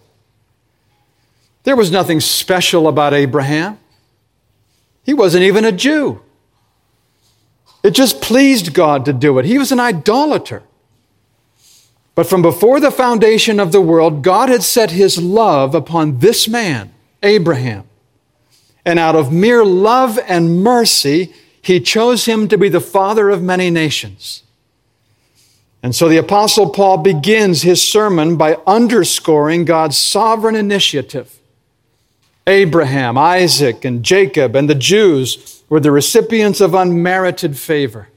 There 1.65 1.77
was 1.77 1.93
nothing 1.93 2.21
special 2.21 2.89
about 2.89 3.15
Abraham. 3.15 3.79
He 5.05 5.15
wasn't 5.15 5.45
even 5.45 5.65
a 5.65 5.73
Jew. 5.73 6.23
It 7.83 7.91
just 7.91 8.21
pleased 8.21 8.75
God 8.75 9.05
to 9.05 9.13
do 9.13 9.39
it. 9.39 9.45
He 9.45 9.59
was 9.59 9.73
an 9.73 9.81
idolater. 9.81 10.63
But 12.15 12.27
from 12.27 12.43
before 12.43 12.79
the 12.79 12.91
foundation 12.91 13.59
of 13.59 13.73
the 13.73 13.81
world, 13.81 14.23
God 14.23 14.49
had 14.49 14.63
set 14.63 14.91
his 14.91 15.21
love 15.21 15.75
upon 15.75 16.19
this 16.19 16.47
man, 16.47 16.93
Abraham. 17.23 17.85
And 18.85 18.99
out 18.99 19.17
of 19.17 19.33
mere 19.33 19.65
love 19.65 20.19
and 20.27 20.63
mercy, 20.63 21.33
he 21.63 21.81
chose 21.81 22.27
him 22.27 22.49
to 22.49 22.59
be 22.59 22.69
the 22.69 22.81
father 22.81 23.31
of 23.31 23.43
many 23.43 23.71
nations. 23.71 24.43
And 25.83 25.95
so 25.95 26.09
the 26.09 26.17
Apostle 26.17 26.71
Paul 26.71 26.99
begins 26.99 27.63
his 27.63 27.83
sermon 27.83 28.37
by 28.37 28.59
underscoring 28.67 29.65
God's 29.65 29.97
sovereign 29.97 30.55
initiative. 30.55 31.39
Abraham, 32.47 33.17
Isaac, 33.17 33.85
and 33.85 34.05
Jacob 34.05 34.55
and 34.55 34.69
the 34.69 34.75
Jews 34.75 35.62
were 35.73 35.81
the 35.81 35.91
recipients 35.91 36.61
of 36.61 36.75
unmerited 36.75 37.59
favor. 37.59 38.09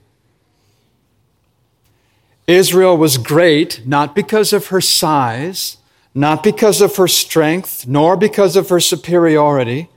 Israel 2.47 2.97
was 2.97 3.17
great 3.17 3.87
not 3.87 4.13
because 4.13 4.51
of 4.51 4.67
her 4.67 4.81
size, 4.81 5.77
not 6.13 6.43
because 6.43 6.81
of 6.81 6.97
her 6.97 7.07
strength, 7.07 7.87
nor 7.87 8.17
because 8.17 8.57
of 8.57 8.67
her 8.67 8.81
superiority. 8.81 9.87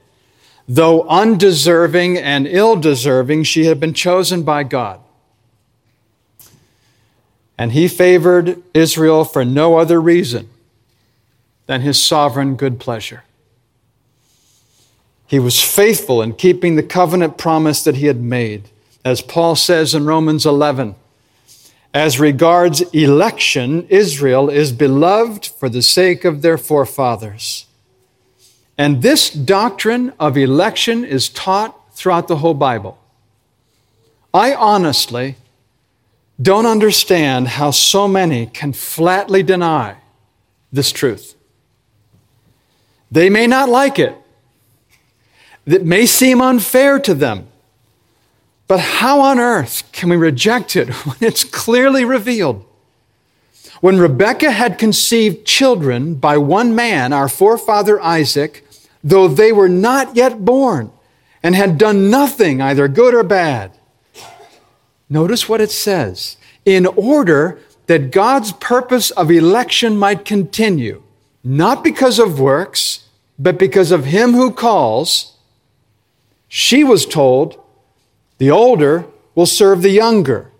Though 0.69 1.05
undeserving 1.09 2.17
and 2.17 2.47
ill 2.47 2.77
deserving, 2.77 3.43
she 3.43 3.65
had 3.65 3.77
been 3.77 3.93
chosen 3.93 4.43
by 4.43 4.63
God. 4.63 5.01
And 7.57 7.73
he 7.73 7.89
favored 7.89 8.63
Israel 8.73 9.25
for 9.25 9.43
no 9.43 9.75
other 9.75 9.99
reason 9.99 10.47
than 11.65 11.81
his 11.81 12.01
sovereign 12.01 12.55
good 12.55 12.79
pleasure. 12.79 13.23
He 15.29 15.37
was 15.37 15.61
faithful 15.61 16.23
in 16.23 16.33
keeping 16.33 16.75
the 16.75 16.81
covenant 16.81 17.37
promise 17.37 17.83
that 17.83 17.97
he 17.97 18.07
had 18.07 18.19
made. 18.19 18.63
As 19.05 19.21
Paul 19.21 19.55
says 19.55 19.93
in 19.93 20.07
Romans 20.07 20.43
11, 20.43 20.95
as 21.93 22.19
regards 22.19 22.81
election, 22.93 23.85
Israel 23.89 24.49
is 24.49 24.71
beloved 24.71 25.45
for 25.45 25.69
the 25.69 25.83
sake 25.83 26.25
of 26.25 26.41
their 26.41 26.57
forefathers. 26.57 27.67
And 28.75 29.03
this 29.03 29.29
doctrine 29.29 30.13
of 30.19 30.35
election 30.35 31.05
is 31.05 31.29
taught 31.29 31.75
throughout 31.93 32.27
the 32.27 32.37
whole 32.37 32.55
Bible. 32.55 32.97
I 34.33 34.55
honestly 34.55 35.35
don't 36.41 36.65
understand 36.65 37.49
how 37.49 37.69
so 37.69 38.07
many 38.07 38.47
can 38.47 38.73
flatly 38.73 39.43
deny 39.43 39.97
this 40.71 40.91
truth. 40.91 41.35
They 43.11 43.29
may 43.29 43.45
not 43.45 43.69
like 43.69 43.99
it, 43.99 44.15
it 45.65 45.85
may 45.85 46.05
seem 46.05 46.41
unfair 46.41 46.99
to 46.99 47.13
them. 47.13 47.47
But 48.67 48.79
how 48.79 49.21
on 49.21 49.39
earth 49.39 49.83
can 49.91 50.09
we 50.09 50.15
reject 50.15 50.75
it 50.75 50.89
when 51.05 51.17
it's 51.21 51.43
clearly 51.43 52.05
revealed? 52.05 52.65
When 53.81 53.97
Rebekah 53.97 54.51
had 54.51 54.77
conceived 54.77 55.45
children 55.45 56.15
by 56.15 56.37
one 56.37 56.75
man, 56.75 57.13
our 57.13 57.29
forefather 57.29 57.99
Isaac, 58.01 58.67
though 59.03 59.27
they 59.27 59.51
were 59.51 59.69
not 59.69 60.15
yet 60.15 60.43
born 60.43 60.91
and 61.41 61.55
had 61.55 61.77
done 61.77 62.09
nothing, 62.09 62.61
either 62.61 62.87
good 62.87 63.15
or 63.15 63.23
bad, 63.23 63.71
notice 65.09 65.47
what 65.47 65.61
it 65.61 65.71
says 65.71 66.35
in 66.65 66.85
order 66.85 67.59
that 67.87 68.11
God's 68.11 68.51
purpose 68.51 69.09
of 69.11 69.31
election 69.31 69.97
might 69.97 70.25
continue, 70.25 71.01
not 71.43 71.83
because 71.83 72.19
of 72.19 72.39
works, 72.39 73.07
but 73.39 73.57
because 73.57 73.91
of 73.91 74.05
him 74.05 74.33
who 74.33 74.51
calls 74.51 75.28
she 76.49 76.83
was 76.83 77.05
told, 77.05 77.63
The 78.39 78.51
older 78.51 79.05
will 79.35 79.45
serve 79.45 79.83
the 79.83 79.91
younger. 79.91 80.51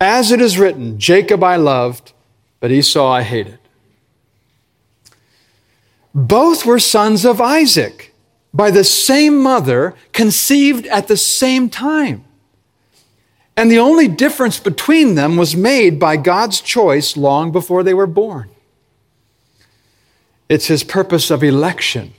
As 0.00 0.32
it 0.32 0.40
is 0.40 0.58
written, 0.58 0.98
Jacob 0.98 1.44
I 1.44 1.56
loved, 1.56 2.12
but 2.58 2.72
Esau 2.72 3.08
I 3.08 3.22
hated. 3.22 3.58
Both 6.12 6.66
were 6.66 6.80
sons 6.80 7.24
of 7.24 7.40
Isaac, 7.40 8.12
by 8.52 8.70
the 8.70 8.84
same 8.84 9.40
mother, 9.40 9.94
conceived 10.12 10.86
at 10.88 11.08
the 11.08 11.16
same 11.16 11.70
time. 11.70 12.24
And 13.56 13.70
the 13.70 13.78
only 13.78 14.08
difference 14.08 14.58
between 14.58 15.14
them 15.14 15.36
was 15.36 15.54
made 15.54 15.98
by 15.98 16.16
God's 16.16 16.60
choice 16.60 17.16
long 17.16 17.52
before 17.52 17.82
they 17.82 17.94
were 17.94 18.06
born. 18.06 18.50
It's 20.48 20.66
his 20.66 20.82
purpose 20.82 21.30
of 21.30 21.42
election. 21.44 22.12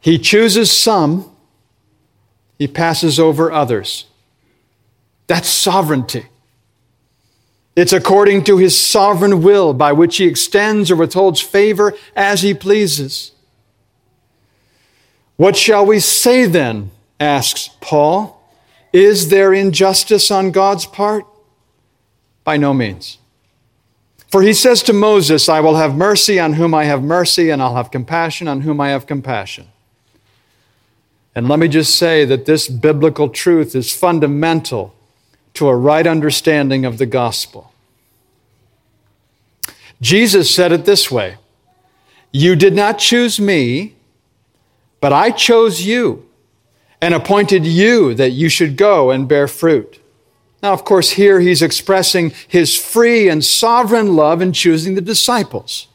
He 0.00 0.18
chooses 0.18 0.72
some 0.72 1.35
he 2.58 2.66
passes 2.66 3.18
over 3.18 3.52
others. 3.52 4.06
That's 5.26 5.48
sovereignty. 5.48 6.26
It's 7.74 7.92
according 7.92 8.44
to 8.44 8.56
his 8.56 8.78
sovereign 8.78 9.42
will 9.42 9.74
by 9.74 9.92
which 9.92 10.16
he 10.16 10.24
extends 10.24 10.90
or 10.90 10.96
withholds 10.96 11.40
favor 11.40 11.92
as 12.14 12.40
he 12.40 12.54
pleases. 12.54 13.32
What 15.36 15.56
shall 15.56 15.84
we 15.84 16.00
say 16.00 16.46
then? 16.46 16.90
asks 17.20 17.70
Paul. 17.80 18.32
Is 18.92 19.28
there 19.28 19.52
injustice 19.52 20.30
on 20.30 20.50
God's 20.50 20.86
part? 20.86 21.26
By 22.44 22.56
no 22.56 22.72
means. 22.72 23.18
For 24.30 24.42
he 24.42 24.54
says 24.54 24.82
to 24.84 24.92
Moses, 24.92 25.48
I 25.48 25.60
will 25.60 25.76
have 25.76 25.94
mercy 25.94 26.38
on 26.40 26.54
whom 26.54 26.74
I 26.74 26.84
have 26.84 27.02
mercy, 27.02 27.50
and 27.50 27.62
I'll 27.62 27.76
have 27.76 27.90
compassion 27.90 28.48
on 28.48 28.62
whom 28.62 28.80
I 28.80 28.88
have 28.88 29.06
compassion. 29.06 29.68
And 31.36 31.48
let 31.48 31.58
me 31.58 31.68
just 31.68 31.96
say 31.96 32.24
that 32.24 32.46
this 32.46 32.66
biblical 32.66 33.28
truth 33.28 33.76
is 33.76 33.94
fundamental 33.94 34.94
to 35.52 35.68
a 35.68 35.76
right 35.76 36.06
understanding 36.06 36.86
of 36.86 36.96
the 36.96 37.04
gospel. 37.04 37.74
Jesus 40.00 40.52
said 40.52 40.72
it 40.72 40.86
this 40.86 41.10
way 41.10 41.36
You 42.32 42.56
did 42.56 42.74
not 42.74 42.98
choose 42.98 43.38
me, 43.38 43.96
but 45.02 45.12
I 45.12 45.30
chose 45.30 45.82
you 45.82 46.26
and 47.02 47.12
appointed 47.12 47.66
you 47.66 48.14
that 48.14 48.30
you 48.30 48.48
should 48.48 48.78
go 48.78 49.10
and 49.10 49.28
bear 49.28 49.46
fruit. 49.46 50.00
Now, 50.62 50.72
of 50.72 50.86
course, 50.86 51.10
here 51.10 51.40
he's 51.40 51.60
expressing 51.60 52.32
his 52.48 52.74
free 52.74 53.28
and 53.28 53.44
sovereign 53.44 54.16
love 54.16 54.40
in 54.40 54.54
choosing 54.54 54.94
the 54.94 55.02
disciples. 55.02 55.86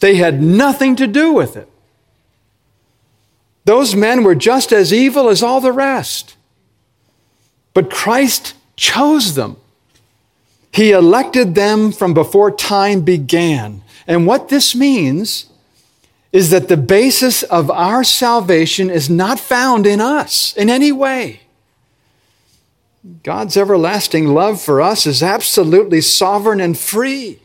They 0.00 0.14
had 0.14 0.42
nothing 0.42 0.96
to 0.96 1.06
do 1.06 1.34
with 1.34 1.58
it. 1.58 1.68
Those 3.68 3.94
men 3.94 4.24
were 4.24 4.34
just 4.34 4.72
as 4.72 4.94
evil 4.94 5.28
as 5.28 5.42
all 5.42 5.60
the 5.60 5.72
rest. 5.72 6.36
But 7.74 7.90
Christ 7.90 8.54
chose 8.76 9.34
them. 9.34 9.58
He 10.72 10.90
elected 10.90 11.54
them 11.54 11.92
from 11.92 12.14
before 12.14 12.50
time 12.50 13.02
began. 13.02 13.82
And 14.06 14.26
what 14.26 14.48
this 14.48 14.74
means 14.74 15.50
is 16.32 16.48
that 16.48 16.68
the 16.68 16.78
basis 16.78 17.42
of 17.42 17.70
our 17.70 18.04
salvation 18.04 18.88
is 18.88 19.10
not 19.10 19.38
found 19.38 19.86
in 19.86 20.00
us 20.00 20.56
in 20.56 20.70
any 20.70 20.90
way. 20.90 21.40
God's 23.22 23.54
everlasting 23.54 24.28
love 24.28 24.62
for 24.62 24.80
us 24.80 25.06
is 25.06 25.22
absolutely 25.22 26.00
sovereign 26.00 26.62
and 26.62 26.78
free. 26.78 27.38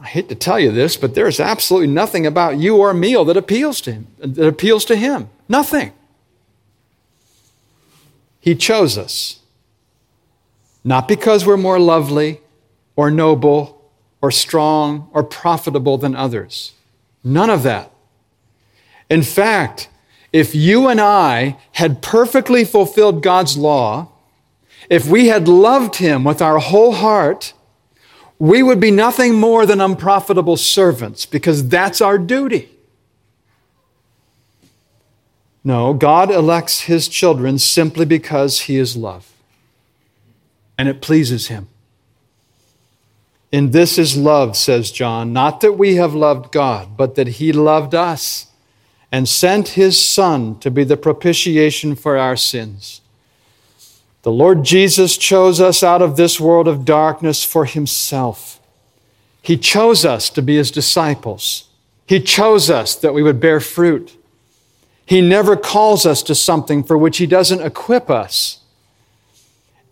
I 0.00 0.06
hate 0.06 0.28
to 0.30 0.34
tell 0.34 0.58
you 0.58 0.72
this, 0.72 0.96
but 0.96 1.14
there's 1.14 1.38
absolutely 1.38 1.88
nothing 1.88 2.26
about 2.26 2.58
you 2.58 2.76
or 2.76 2.94
meal 2.94 3.24
that 3.26 3.36
appeals 3.36 3.80
to 3.82 3.92
him, 3.92 4.06
that 4.18 4.46
appeals 4.46 4.84
to 4.86 4.96
him. 4.96 5.28
Nothing. 5.48 5.92
He 8.40 8.54
chose 8.54 8.96
us. 8.96 9.40
Not 10.82 11.06
because 11.06 11.44
we're 11.44 11.58
more 11.58 11.78
lovely 11.78 12.40
or 12.96 13.10
noble 13.10 13.90
or 14.22 14.30
strong 14.30 15.10
or 15.12 15.22
profitable 15.22 15.98
than 15.98 16.16
others. 16.16 16.72
None 17.22 17.50
of 17.50 17.62
that. 17.64 17.90
In 19.10 19.22
fact, 19.22 19.90
if 20.32 20.54
you 20.54 20.88
and 20.88 21.00
I 21.00 21.58
had 21.72 22.00
perfectly 22.00 22.64
fulfilled 22.64 23.22
God's 23.22 23.58
law, 23.58 24.08
if 24.88 25.06
we 25.06 25.26
had 25.26 25.48
loved 25.48 25.96
Him 25.96 26.24
with 26.24 26.40
our 26.40 26.58
whole 26.58 26.92
heart, 26.92 27.52
we 28.40 28.62
would 28.62 28.80
be 28.80 28.90
nothing 28.90 29.34
more 29.34 29.66
than 29.66 29.82
unprofitable 29.82 30.56
servants 30.56 31.26
because 31.26 31.68
that's 31.68 32.00
our 32.00 32.16
duty. 32.16 32.70
No, 35.62 35.92
God 35.92 36.30
elects 36.30 36.80
his 36.82 37.06
children 37.06 37.58
simply 37.58 38.06
because 38.06 38.62
he 38.62 38.78
is 38.78 38.96
love. 38.96 39.30
And 40.78 40.88
it 40.88 41.02
pleases 41.02 41.48
him. 41.48 41.68
In 43.52 43.72
this 43.72 43.98
is 43.98 44.16
love, 44.16 44.56
says 44.56 44.90
John, 44.90 45.34
not 45.34 45.60
that 45.60 45.74
we 45.74 45.96
have 45.96 46.14
loved 46.14 46.50
God, 46.50 46.96
but 46.96 47.16
that 47.16 47.28
he 47.28 47.52
loved 47.52 47.94
us 47.94 48.46
and 49.12 49.28
sent 49.28 49.70
his 49.70 50.02
Son 50.02 50.58
to 50.60 50.70
be 50.70 50.84
the 50.84 50.96
propitiation 50.96 51.94
for 51.94 52.16
our 52.16 52.36
sins. 52.36 52.99
The 54.22 54.32
Lord 54.32 54.64
Jesus 54.64 55.16
chose 55.16 55.60
us 55.60 55.82
out 55.82 56.02
of 56.02 56.16
this 56.16 56.38
world 56.38 56.68
of 56.68 56.84
darkness 56.84 57.42
for 57.42 57.64
himself. 57.64 58.60
He 59.40 59.56
chose 59.56 60.04
us 60.04 60.28
to 60.30 60.42
be 60.42 60.56
his 60.56 60.70
disciples. 60.70 61.68
He 62.06 62.20
chose 62.20 62.68
us 62.68 62.94
that 62.96 63.14
we 63.14 63.22
would 63.22 63.40
bear 63.40 63.60
fruit. 63.60 64.16
He 65.06 65.20
never 65.20 65.56
calls 65.56 66.04
us 66.04 66.22
to 66.24 66.34
something 66.34 66.82
for 66.82 66.98
which 66.98 67.18
he 67.18 67.26
doesn't 67.26 67.62
equip 67.62 68.10
us. 68.10 68.58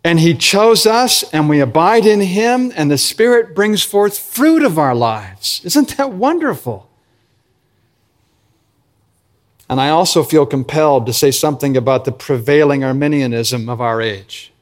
And 0.05 0.21
he 0.21 0.35
chose 0.35 0.87
us, 0.87 1.23
and 1.33 1.49
we 1.49 1.61
abide 1.61 2.07
in 2.07 2.21
him, 2.21 2.73
and 2.77 2.91
the 2.91 2.99
Spirit 2.99 3.55
brings 3.55 3.83
forth 3.83 4.19
fruit 4.19 4.63
of 4.63 4.79
our 4.79 4.95
lives. 4.95 5.61
Isn't 5.65 5.97
that 5.97 6.13
wonderful? 6.13 6.88
And 9.69 9.81
I 9.81 9.91
also 9.91 10.23
feel 10.23 10.47
compelled 10.47 11.07
to 11.07 11.13
say 11.13 11.31
something 11.31 11.77
about 11.77 12.05
the 12.05 12.13
prevailing 12.13 12.83
Arminianism 12.83 13.69
of 13.69 13.81
our 13.81 14.01
age. 14.01 14.53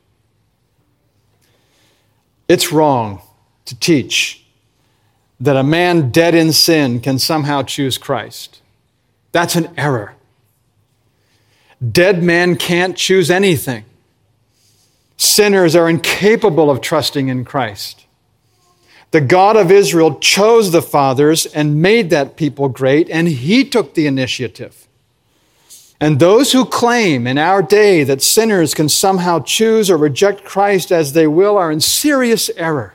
It's 2.48 2.72
wrong 2.72 3.20
to 3.66 3.78
teach 3.78 4.44
that 5.38 5.56
a 5.56 5.62
man 5.62 6.10
dead 6.10 6.34
in 6.34 6.52
sin 6.52 7.00
can 7.00 7.18
somehow 7.18 7.62
choose 7.62 7.98
Christ. 7.98 8.60
That's 9.32 9.54
an 9.54 9.72
error. 9.76 10.14
Dead 11.92 12.22
men 12.22 12.56
can't 12.56 12.96
choose 12.96 13.30
anything. 13.30 13.84
Sinners 15.16 15.76
are 15.76 15.88
incapable 15.88 16.70
of 16.70 16.80
trusting 16.80 17.28
in 17.28 17.44
Christ. 17.44 18.06
The 19.10 19.20
God 19.20 19.56
of 19.56 19.70
Israel 19.70 20.18
chose 20.18 20.72
the 20.72 20.82
fathers 20.82 21.46
and 21.46 21.80
made 21.80 22.10
that 22.10 22.36
people 22.36 22.68
great, 22.68 23.08
and 23.08 23.28
he 23.28 23.64
took 23.64 23.94
the 23.94 24.06
initiative. 24.06 24.86
And 26.00 26.18
those 26.18 26.52
who 26.52 26.64
claim 26.64 27.26
in 27.26 27.38
our 27.38 27.62
day 27.62 28.04
that 28.04 28.22
sinners 28.22 28.74
can 28.74 28.88
somehow 28.88 29.40
choose 29.40 29.90
or 29.90 29.96
reject 29.96 30.44
Christ 30.44 30.92
as 30.92 31.12
they 31.12 31.26
will 31.26 31.56
are 31.56 31.72
in 31.72 31.80
serious 31.80 32.50
error. 32.56 32.94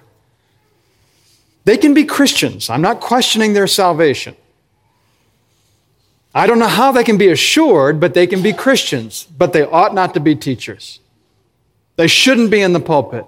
They 1.65 1.77
can 1.77 1.93
be 1.93 2.03
Christians. 2.03 2.69
I'm 2.69 2.81
not 2.81 2.99
questioning 2.99 3.53
their 3.53 3.67
salvation. 3.67 4.35
I 6.33 6.47
don't 6.47 6.59
know 6.59 6.67
how 6.67 6.91
they 6.91 7.03
can 7.03 7.17
be 7.17 7.29
assured, 7.29 7.99
but 7.99 8.13
they 8.13 8.25
can 8.25 8.41
be 8.41 8.53
Christians, 8.53 9.27
but 9.37 9.51
they 9.51 9.63
ought 9.63 9.93
not 9.93 10.13
to 10.13 10.19
be 10.19 10.35
teachers. 10.35 10.99
They 11.97 12.07
shouldn't 12.07 12.51
be 12.51 12.61
in 12.61 12.73
the 12.73 12.79
pulpit. 12.79 13.25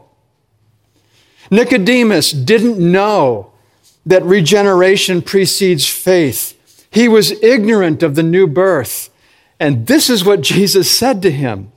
Nicodemus 1.51 2.31
didn't 2.31 2.79
know 2.79 3.51
that 4.05 4.23
regeneration 4.23 5.21
precedes 5.21 5.87
faith. 5.87 6.87
He 6.89 7.07
was 7.07 7.31
ignorant 7.43 8.03
of 8.03 8.15
the 8.15 8.23
new 8.23 8.47
birth. 8.47 9.09
And 9.59 9.87
this 9.87 10.09
is 10.09 10.25
what 10.25 10.41
Jesus 10.41 10.89
said 10.89 11.21
to 11.21 11.31
him 11.31 11.71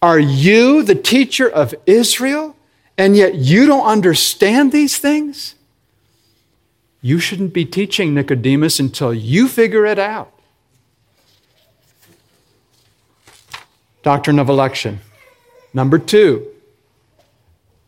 Are 0.00 0.18
you 0.18 0.82
the 0.82 0.94
teacher 0.94 1.48
of 1.48 1.74
Israel, 1.86 2.56
and 2.96 3.16
yet 3.16 3.34
you 3.34 3.66
don't 3.66 3.86
understand 3.86 4.72
these 4.72 4.98
things? 4.98 5.54
You 7.00 7.18
shouldn't 7.18 7.52
be 7.52 7.64
teaching 7.64 8.12
Nicodemus 8.12 8.80
until 8.80 9.14
you 9.14 9.48
figure 9.48 9.86
it 9.86 9.98
out. 9.98 10.32
Doctrine 14.02 14.38
of 14.38 14.48
election. 14.48 15.00
Number 15.72 15.98
two, 15.98 16.46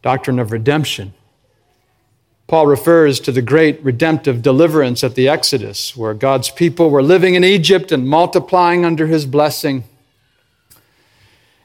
doctrine 0.02 0.38
of 0.38 0.52
redemption. 0.52 1.14
Paul 2.50 2.66
refers 2.66 3.20
to 3.20 3.30
the 3.30 3.42
great 3.42 3.80
redemptive 3.80 4.42
deliverance 4.42 5.04
at 5.04 5.14
the 5.14 5.28
Exodus, 5.28 5.96
where 5.96 6.14
God's 6.14 6.50
people 6.50 6.90
were 6.90 7.00
living 7.00 7.36
in 7.36 7.44
Egypt 7.44 7.92
and 7.92 8.08
multiplying 8.08 8.84
under 8.84 9.06
his 9.06 9.24
blessing. 9.24 9.84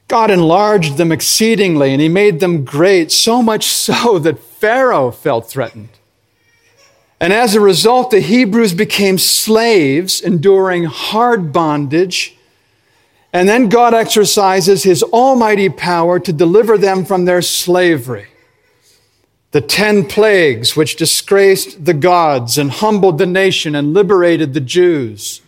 God 0.08 0.30
enlarged 0.30 0.98
them 0.98 1.12
exceedingly, 1.12 1.92
and 1.92 2.00
he 2.00 2.08
made 2.08 2.40
them 2.40 2.64
great, 2.64 3.12
so 3.12 3.42
much 3.42 3.66
so 3.66 4.20
that 4.20 4.38
Pharaoh 4.38 5.10
felt 5.10 5.50
threatened. 5.50 5.90
And 7.20 7.34
as 7.34 7.56
a 7.56 7.60
result, 7.60 8.12
the 8.12 8.20
Hebrews 8.20 8.76
became 8.76 9.18
slaves, 9.18 10.22
enduring 10.22 10.84
hard 10.84 11.52
bondage. 11.52 12.38
And 13.34 13.50
then 13.50 13.70
God 13.70 13.96
exercises 13.96 14.84
his 14.84 15.02
almighty 15.02 15.68
power 15.68 16.20
to 16.20 16.32
deliver 16.32 16.78
them 16.78 17.06
from 17.06 17.26
their 17.26 17.42
slavery 17.42 18.28
the 19.56 19.62
ten 19.62 20.06
plagues 20.06 20.76
which 20.76 20.98
disgraced 20.98 21.86
the 21.86 21.94
gods 21.94 22.58
and 22.58 22.70
humbled 22.70 23.18
the 23.18 23.26
nation 23.26 23.74
and 23.74 23.94
liberated 23.94 24.54
the 24.54 24.60
Jews. 24.60 25.42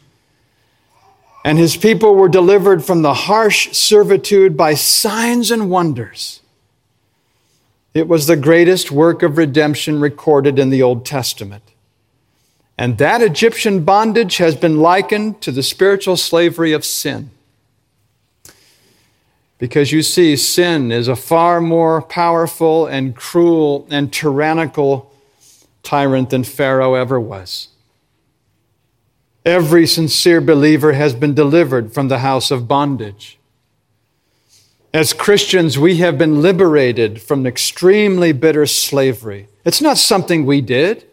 And 1.43 1.57
his 1.57 1.75
people 1.75 2.15
were 2.15 2.29
delivered 2.29 2.85
from 2.85 3.01
the 3.01 3.13
harsh 3.13 3.73
servitude 3.73 4.55
by 4.55 4.75
signs 4.75 5.51
and 5.51 5.69
wonders. 5.69 6.39
It 7.93 8.07
was 8.07 8.27
the 8.27 8.37
greatest 8.37 8.91
work 8.91 9.23
of 9.23 9.37
redemption 9.37 9.99
recorded 9.99 10.57
in 10.57 10.69
the 10.69 10.81
Old 10.81 11.05
Testament. 11.05 11.63
And 12.77 12.99
that 12.99 13.21
Egyptian 13.21 13.83
bondage 13.83 14.37
has 14.37 14.55
been 14.55 14.79
likened 14.79 15.41
to 15.41 15.51
the 15.51 15.61
spiritual 15.61 16.15
slavery 16.15 16.71
of 16.71 16.85
sin. 16.85 17.31
Because 19.57 19.91
you 19.91 20.03
see, 20.03 20.35
sin 20.35 20.91
is 20.91 21.07
a 21.07 21.15
far 21.15 21.59
more 21.59 22.01
powerful 22.01 22.85
and 22.85 23.15
cruel 23.15 23.87
and 23.89 24.13
tyrannical 24.13 25.11
tyrant 25.81 26.29
than 26.29 26.43
Pharaoh 26.43 26.93
ever 26.93 27.19
was. 27.19 27.69
Every 29.45 29.87
sincere 29.87 30.41
believer 30.41 30.93
has 30.93 31.15
been 31.15 31.33
delivered 31.33 31.93
from 31.93 32.09
the 32.09 32.19
house 32.19 32.51
of 32.51 32.67
bondage. 32.67 33.39
As 34.93 35.13
Christians, 35.13 35.79
we 35.79 35.97
have 35.97 36.17
been 36.17 36.41
liberated 36.41 37.21
from 37.21 37.45
extremely 37.45 38.33
bitter 38.33 38.65
slavery. 38.65 39.47
It's 39.63 39.81
not 39.81 39.97
something 39.97 40.45
we 40.45 40.61
did, 40.61 41.05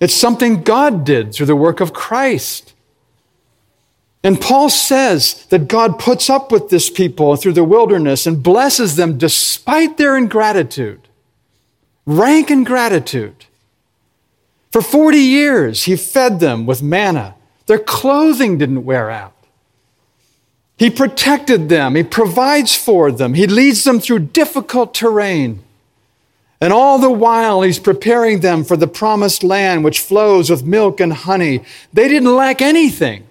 it's 0.00 0.14
something 0.14 0.62
God 0.62 1.04
did 1.04 1.34
through 1.34 1.46
the 1.46 1.56
work 1.56 1.80
of 1.80 1.92
Christ. 1.92 2.74
And 4.24 4.40
Paul 4.40 4.68
says 4.68 5.46
that 5.46 5.68
God 5.68 5.98
puts 5.98 6.28
up 6.28 6.50
with 6.50 6.70
this 6.70 6.90
people 6.90 7.36
through 7.36 7.52
the 7.52 7.64
wilderness 7.64 8.26
and 8.26 8.42
blesses 8.42 8.96
them 8.96 9.16
despite 9.16 9.96
their 9.96 10.16
ingratitude, 10.16 11.08
rank 12.04 12.50
ingratitude. 12.50 13.46
For 14.72 14.82
40 14.82 15.18
years, 15.18 15.84
he 15.84 15.96
fed 15.96 16.40
them 16.40 16.66
with 16.66 16.82
manna. 16.82 17.36
Their 17.66 17.78
clothing 17.78 18.58
didn't 18.58 18.84
wear 18.84 19.10
out. 19.10 19.34
He 20.76 20.90
protected 20.90 21.68
them. 21.68 21.94
He 21.94 22.02
provides 22.02 22.74
for 22.74 23.10
them. 23.10 23.34
He 23.34 23.46
leads 23.46 23.84
them 23.84 23.98
through 24.00 24.20
difficult 24.20 24.94
terrain. 24.94 25.62
And 26.60 26.72
all 26.72 26.98
the 26.98 27.10
while, 27.10 27.62
he's 27.62 27.78
preparing 27.78 28.40
them 28.40 28.64
for 28.64 28.76
the 28.76 28.88
promised 28.88 29.44
land 29.44 29.84
which 29.84 30.00
flows 30.00 30.50
with 30.50 30.64
milk 30.64 31.00
and 31.00 31.12
honey. 31.12 31.62
They 31.92 32.08
didn't 32.08 32.34
lack 32.34 32.60
anything 32.60 33.27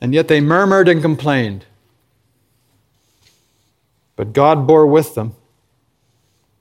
and 0.00 0.14
yet 0.14 0.28
they 0.28 0.40
murmured 0.40 0.88
and 0.88 1.02
complained. 1.02 1.64
But 4.16 4.32
God 4.32 4.66
bore 4.66 4.86
with 4.86 5.14
them. 5.14 5.34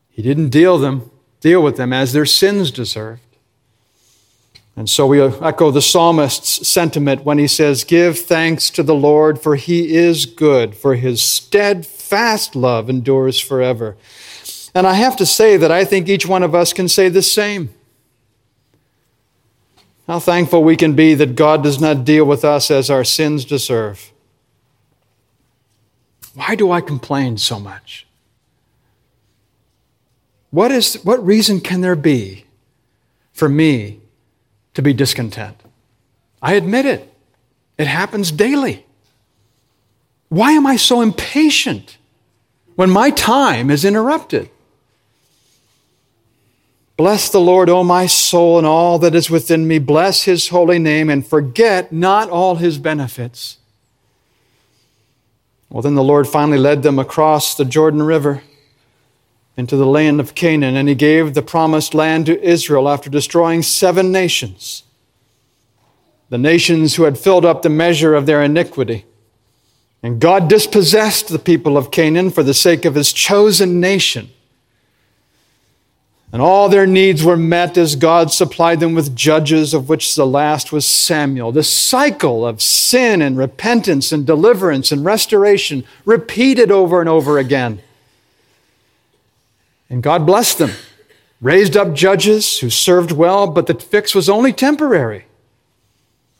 He 0.09 0.21
didn't 0.21 0.49
deal 0.49 0.77
them, 0.77 1.11
deal 1.41 1.61
with 1.61 1.77
them 1.77 1.93
as 1.93 2.13
their 2.13 2.25
sins 2.25 2.71
deserved. 2.71 3.21
And 4.75 4.87
so 4.87 5.07
we 5.07 5.19
echo 5.19 5.71
the 5.71 5.81
psalmist's 5.81 6.67
sentiment 6.67 7.25
when 7.25 7.39
he 7.39 7.47
says, 7.47 7.83
Give 7.83 8.17
thanks 8.17 8.69
to 8.69 8.83
the 8.83 8.93
Lord, 8.93 9.39
for 9.41 9.55
he 9.55 9.95
is 9.95 10.27
good, 10.27 10.75
for 10.75 10.93
his 10.93 11.19
steadfast 11.19 12.55
love 12.55 12.87
endures 12.87 13.39
forever. 13.39 13.97
And 14.75 14.85
I 14.85 14.93
have 14.93 15.15
to 15.17 15.25
say 15.25 15.57
that 15.57 15.71
I 15.71 15.83
think 15.83 16.07
each 16.07 16.27
one 16.27 16.43
of 16.43 16.53
us 16.53 16.73
can 16.73 16.87
say 16.87 17.09
the 17.09 17.23
same. 17.23 17.73
How 20.07 20.19
thankful 20.19 20.63
we 20.63 20.77
can 20.77 20.93
be 20.93 21.15
that 21.15 21.35
God 21.35 21.61
does 21.61 21.81
not 21.81 22.05
deal 22.05 22.23
with 22.23 22.45
us 22.45 22.71
as 22.71 22.89
our 22.89 23.03
sins 23.03 23.43
deserve. 23.43 24.13
Why 26.33 26.55
do 26.55 26.71
I 26.71 26.79
complain 26.79 27.37
so 27.37 27.59
much? 27.59 28.07
What, 30.49 30.71
is, 30.71 30.95
what 31.03 31.25
reason 31.25 31.59
can 31.59 31.81
there 31.81 31.95
be 31.95 32.45
for 33.33 33.49
me 33.49 33.99
to 34.75 34.81
be 34.81 34.93
discontent? 34.93 35.57
I 36.41 36.53
admit 36.53 36.85
it. 36.85 37.13
It 37.77 37.87
happens 37.87 38.31
daily. 38.31 38.85
Why 40.29 40.51
am 40.53 40.65
I 40.65 40.77
so 40.77 41.01
impatient 41.01 41.97
when 42.75 42.89
my 42.89 43.09
time 43.09 43.69
is 43.69 43.83
interrupted? 43.83 44.49
Bless 46.97 47.29
the 47.29 47.39
Lord, 47.39 47.69
O 47.69 47.83
my 47.83 48.07
soul, 48.07 48.57
and 48.57 48.65
all 48.65 48.97
that 48.99 49.13
is 49.13 49.29
within 49.29 49.67
me. 49.67 49.77
Bless 49.77 50.23
his 50.23 50.47
holy 50.47 50.79
name, 50.79 51.11
and 51.11 51.25
forget 51.25 51.91
not 51.91 52.27
all 52.31 52.55
his 52.55 52.79
benefits. 52.79 53.59
Well, 55.69 55.83
then 55.83 55.93
the 55.93 56.03
Lord 56.03 56.27
finally 56.27 56.57
led 56.57 56.81
them 56.81 56.97
across 56.97 57.53
the 57.53 57.65
Jordan 57.65 58.01
River 58.01 58.41
into 59.55 59.75
the 59.75 59.85
land 59.85 60.19
of 60.19 60.33
Canaan, 60.33 60.75
and 60.75 60.89
he 60.89 60.95
gave 60.95 61.35
the 61.35 61.43
promised 61.43 61.93
land 61.93 62.25
to 62.25 62.43
Israel 62.43 62.89
after 62.89 63.11
destroying 63.11 63.61
seven 63.61 64.11
nations. 64.11 64.81
The 66.29 66.37
nations 66.39 66.95
who 66.95 67.03
had 67.03 67.19
filled 67.19 67.45
up 67.45 67.61
the 67.61 67.69
measure 67.69 68.15
of 68.15 68.25
their 68.25 68.41
iniquity. 68.41 69.05
And 70.01 70.19
God 70.19 70.47
dispossessed 70.47 71.27
the 71.27 71.39
people 71.39 71.77
of 71.77 71.91
Canaan 71.91 72.31
for 72.31 72.43
the 72.43 72.53
sake 72.53 72.85
of 72.85 72.95
his 72.95 73.13
chosen 73.13 73.79
nation 73.79 74.29
and 76.31 76.41
all 76.41 76.67
their 76.67 76.85
needs 76.85 77.23
were 77.23 77.37
met 77.37 77.77
as 77.77 77.95
God 77.95 78.31
supplied 78.31 78.79
them 78.81 78.93
with 78.93 79.15
judges, 79.15 79.73
of 79.73 79.87
which 79.87 80.13
the 80.15 80.27
last 80.27 80.71
was 80.71 80.85
Samuel. 80.85 81.53
This 81.53 81.71
cycle 81.71 82.45
of 82.45 82.61
sin 82.61 83.21
and 83.21 83.37
repentance 83.37 84.11
and 84.11 84.25
deliverance 84.25 84.91
and 84.91 85.05
restoration 85.05 85.85
repeated 86.03 86.69
over 86.69 86.99
and 86.99 87.07
over 87.07 87.37
again. 87.37 87.79
And 89.89 90.03
God 90.03 90.25
blessed 90.25 90.57
them, 90.57 90.71
raised 91.39 91.77
up 91.77 91.93
judges 91.93 92.59
who 92.59 92.69
served 92.69 93.13
well, 93.13 93.47
but 93.47 93.67
the 93.67 93.75
fix 93.75 94.13
was 94.13 94.27
only 94.27 94.51
temporary. 94.51 95.25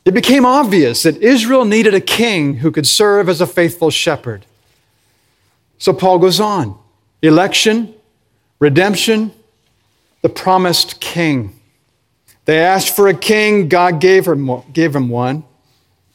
It 0.04 0.14
became 0.14 0.46
obvious 0.46 1.04
that 1.04 1.18
Israel 1.18 1.64
needed 1.64 1.94
a 1.94 2.02
king 2.02 2.56
who 2.56 2.72
could 2.72 2.88
serve 2.88 3.30
as 3.30 3.40
a 3.40 3.48
faithful 3.48 3.90
shepherd. 3.90 4.46
So 5.78 5.94
Paul 5.94 6.20
goes 6.20 6.42
on 6.42 6.78
election, 7.22 7.94
redemption, 8.60 9.32
the 10.28 10.34
promised 10.34 11.00
king. 11.00 11.58
They 12.44 12.60
asked 12.60 12.94
for 12.94 13.08
a 13.08 13.14
king, 13.14 13.70
God 13.70 14.02
gave 14.02 14.28
him, 14.28 14.62
gave 14.74 14.94
him 14.94 15.08
one. 15.08 15.46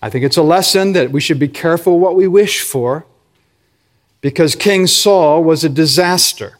I 0.03 0.11
think 0.11 0.23
it's 0.23 0.37
a 0.37 0.43
lesson 0.43 0.93
that 0.93 1.11
we 1.11 1.19
should 1.19 1.39
be 1.39 1.49
careful 1.49 1.99
what 1.99 2.15
we 2.15 2.29
wish 2.29 2.61
for 2.61 3.07
because 4.21 4.55
King 4.55 4.87
Saul 4.87 5.43
was 5.43 5.65
a 5.65 5.71
disaster. 5.71 6.59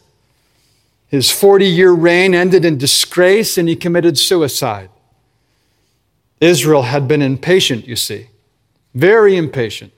His 1.09 1.29
40 1.29 1.67
year 1.67 1.91
reign 1.91 2.33
ended 2.33 2.65
in 2.65 2.79
disgrace 2.79 3.55
and 3.55 3.69
he 3.69 3.75
committed 3.75 4.17
suicide. 4.17 4.89
Israel 6.41 6.83
had 6.83 7.07
been 7.07 7.21
impatient, 7.21 7.87
you 7.87 7.95
see, 7.95 8.29
very 8.95 9.37
impatient. 9.37 9.93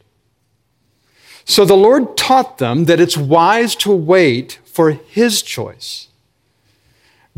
So 1.46 1.64
the 1.64 1.78
Lord 1.78 2.18
taught 2.18 2.58
them 2.58 2.84
that 2.86 3.00
it's 3.00 3.16
wise 3.16 3.76
to 3.78 3.96
wait 3.96 4.60
for 4.66 4.92
His 4.92 5.42
choice. 5.42 6.10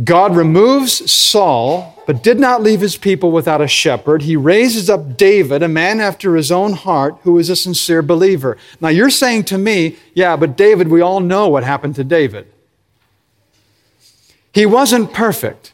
God 0.04 0.36
removes 0.36 1.12
Saul, 1.12 2.04
but 2.06 2.22
did 2.22 2.40
not 2.40 2.62
leave 2.62 2.82
his 2.82 2.98
people 2.98 3.32
without 3.32 3.62
a 3.62 3.68
shepherd. 3.68 4.22
He 4.22 4.36
raises 4.36 4.90
up 4.90 5.18
David, 5.18 5.64
a 5.64 5.68
man 5.68 6.00
after 6.00 6.36
his 6.36 6.52
own 6.52 6.74
heart, 6.74 7.18
who 7.24 7.40
is 7.40 7.50
a 7.50 7.56
sincere 7.56 8.04
believer. 8.04 8.58
Now 8.80 8.90
you're 8.90 9.10
saying 9.10 9.46
to 9.46 9.58
me, 9.58 9.98
yeah, 10.14 10.36
but 10.36 10.56
David, 10.56 10.90
we 10.90 11.02
all 11.02 11.20
know 11.20 11.50
what 11.50 11.64
happened 11.64 11.96
to 11.96 12.04
David. 12.04 12.48
He 14.54 14.68
wasn't 14.68 15.14
perfect, 15.14 15.74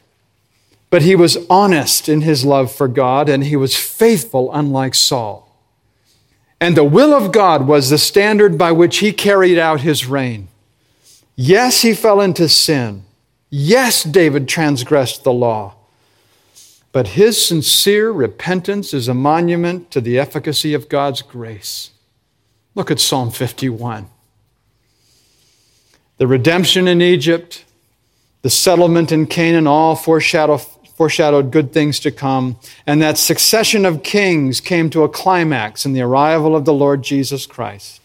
but 0.88 1.02
he 1.02 1.14
was 1.14 1.38
honest 1.50 2.08
in 2.08 2.22
his 2.22 2.44
love 2.44 2.72
for 2.72 2.88
God 2.88 3.28
and 3.28 3.44
he 3.44 3.56
was 3.56 3.76
faithful, 3.76 4.52
unlike 4.52 4.94
Saul. 4.94 5.44
And 6.60 6.76
the 6.76 6.84
will 6.84 7.12
of 7.12 7.30
God 7.30 7.66
was 7.66 7.90
the 7.90 7.98
standard 7.98 8.56
by 8.56 8.72
which 8.72 8.98
he 8.98 9.12
carried 9.12 9.58
out 9.58 9.82
his 9.82 10.06
reign. 10.06 10.48
Yes, 11.36 11.82
he 11.82 11.92
fell 11.94 12.22
into 12.22 12.48
sin. 12.48 13.04
Yes, 13.56 14.02
David 14.02 14.48
transgressed 14.48 15.22
the 15.22 15.32
law, 15.32 15.76
but 16.90 17.06
his 17.06 17.46
sincere 17.46 18.10
repentance 18.10 18.92
is 18.92 19.06
a 19.06 19.14
monument 19.14 19.92
to 19.92 20.00
the 20.00 20.18
efficacy 20.18 20.74
of 20.74 20.88
God's 20.88 21.22
grace. 21.22 21.92
Look 22.74 22.90
at 22.90 22.98
Psalm 22.98 23.30
51. 23.30 24.08
The 26.16 26.26
redemption 26.26 26.88
in 26.88 27.00
Egypt, 27.00 27.64
the 28.42 28.50
settlement 28.50 29.12
in 29.12 29.28
Canaan, 29.28 29.68
all 29.68 29.94
foreshadow, 29.94 30.56
foreshadowed 30.56 31.52
good 31.52 31.72
things 31.72 32.00
to 32.00 32.10
come. 32.10 32.56
And 32.88 33.00
that 33.02 33.18
succession 33.18 33.86
of 33.86 34.02
kings 34.02 34.60
came 34.60 34.90
to 34.90 35.04
a 35.04 35.08
climax 35.08 35.86
in 35.86 35.92
the 35.92 36.02
arrival 36.02 36.56
of 36.56 36.64
the 36.64 36.74
Lord 36.74 37.04
Jesus 37.04 37.46
Christ. 37.46 38.00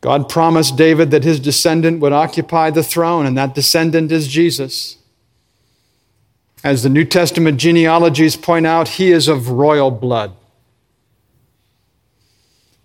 God 0.00 0.28
promised 0.28 0.76
David 0.76 1.10
that 1.10 1.24
his 1.24 1.38
descendant 1.38 2.00
would 2.00 2.12
occupy 2.12 2.70
the 2.70 2.82
throne, 2.82 3.26
and 3.26 3.36
that 3.36 3.54
descendant 3.54 4.10
is 4.10 4.28
Jesus. 4.28 4.96
As 6.64 6.82
the 6.82 6.88
New 6.88 7.04
Testament 7.04 7.58
genealogies 7.58 8.36
point 8.36 8.66
out, 8.66 8.88
he 8.88 9.12
is 9.12 9.28
of 9.28 9.50
royal 9.50 9.90
blood. 9.90 10.32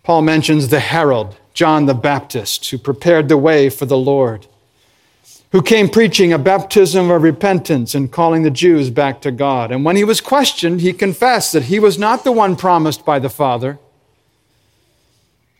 Paul 0.03 0.21
mentions 0.21 0.67
the 0.67 0.79
herald, 0.81 1.37
John 1.53 1.85
the 1.85 1.93
Baptist, 1.93 2.69
who 2.69 2.77
prepared 2.77 3.27
the 3.27 3.37
way 3.37 3.69
for 3.69 3.85
the 3.85 3.97
Lord, 3.97 4.47
who 5.51 5.61
came 5.61 5.89
preaching 5.89 6.33
a 6.33 6.37
baptism 6.37 7.09
of 7.09 7.23
repentance 7.23 7.95
and 7.95 8.11
calling 8.11 8.43
the 8.43 8.51
Jews 8.51 8.89
back 8.89 9.21
to 9.21 9.31
God. 9.31 9.71
And 9.71 9.85
when 9.85 9.95
he 9.95 10.03
was 10.03 10.19
questioned, 10.19 10.81
he 10.81 10.91
confessed 10.91 11.53
that 11.53 11.63
he 11.63 11.79
was 11.79 11.97
not 11.97 12.23
the 12.25 12.31
one 12.33 12.57
promised 12.57 13.05
by 13.05 13.19
the 13.19 13.29
Father 13.29 13.79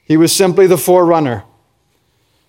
he 0.05 0.15
was 0.15 0.33
simply 0.33 0.67
the 0.67 0.77
forerunner, 0.77 1.43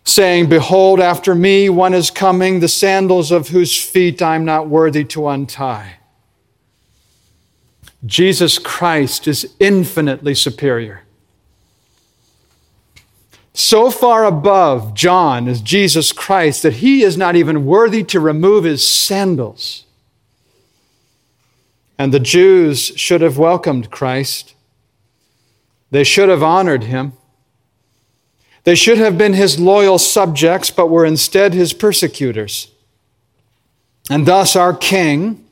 saying, 0.04 0.48
Behold, 0.48 1.00
after 1.00 1.34
me 1.34 1.68
one 1.68 1.94
is 1.94 2.10
coming, 2.10 2.60
the 2.60 2.68
sandals 2.68 3.32
of 3.32 3.48
whose 3.48 3.82
feet 3.82 4.22
I'm 4.22 4.44
not 4.44 4.68
worthy 4.68 5.04
to 5.04 5.26
untie. 5.28 5.96
Jesus 8.04 8.58
Christ 8.58 9.26
is 9.26 9.54
infinitely 9.58 10.34
superior. 10.34 11.02
So 13.54 13.90
far 13.90 14.26
above 14.26 14.92
John 14.92 15.48
is 15.48 15.62
Jesus 15.62 16.12
Christ 16.12 16.62
that 16.62 16.74
he 16.74 17.02
is 17.02 17.16
not 17.16 17.36
even 17.36 17.64
worthy 17.64 18.04
to 18.04 18.20
remove 18.20 18.64
his 18.64 18.86
sandals. 18.86 19.86
And 21.98 22.12
the 22.12 22.20
Jews 22.20 22.92
should 22.96 23.22
have 23.22 23.38
welcomed 23.38 23.90
Christ. 23.90 24.54
They 25.90 26.04
should 26.04 26.28
have 26.28 26.42
honored 26.42 26.84
him. 26.84 27.14
They 28.66 28.74
should 28.74 28.98
have 28.98 29.16
been 29.16 29.34
his 29.34 29.60
loyal 29.60 29.96
subjects, 29.96 30.72
but 30.72 30.88
were 30.88 31.06
instead 31.06 31.54
his 31.54 31.72
persecutors. 31.72 32.66
And 34.10 34.26
thus 34.26 34.56
our 34.56 34.74
king 34.74 35.46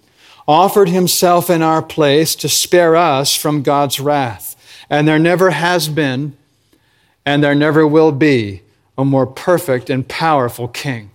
offered 0.49 0.89
himself 0.89 1.49
in 1.49 1.63
our 1.63 1.81
place 1.81 2.35
to 2.35 2.49
spare 2.49 2.97
us 2.97 3.37
from 3.37 3.63
God's 3.63 4.01
wrath. 4.01 4.57
And 4.91 5.07
there 5.07 5.21
never 5.21 5.51
has 5.51 5.89
been, 5.89 6.37
and 7.25 7.43
there 7.43 7.55
never 7.55 7.87
will 7.87 8.11
be, 8.11 8.63
a 8.99 9.05
more 9.05 9.27
perfect 9.27 9.91
and 9.91 10.09
powerful 10.09 10.67
king. 10.67 11.13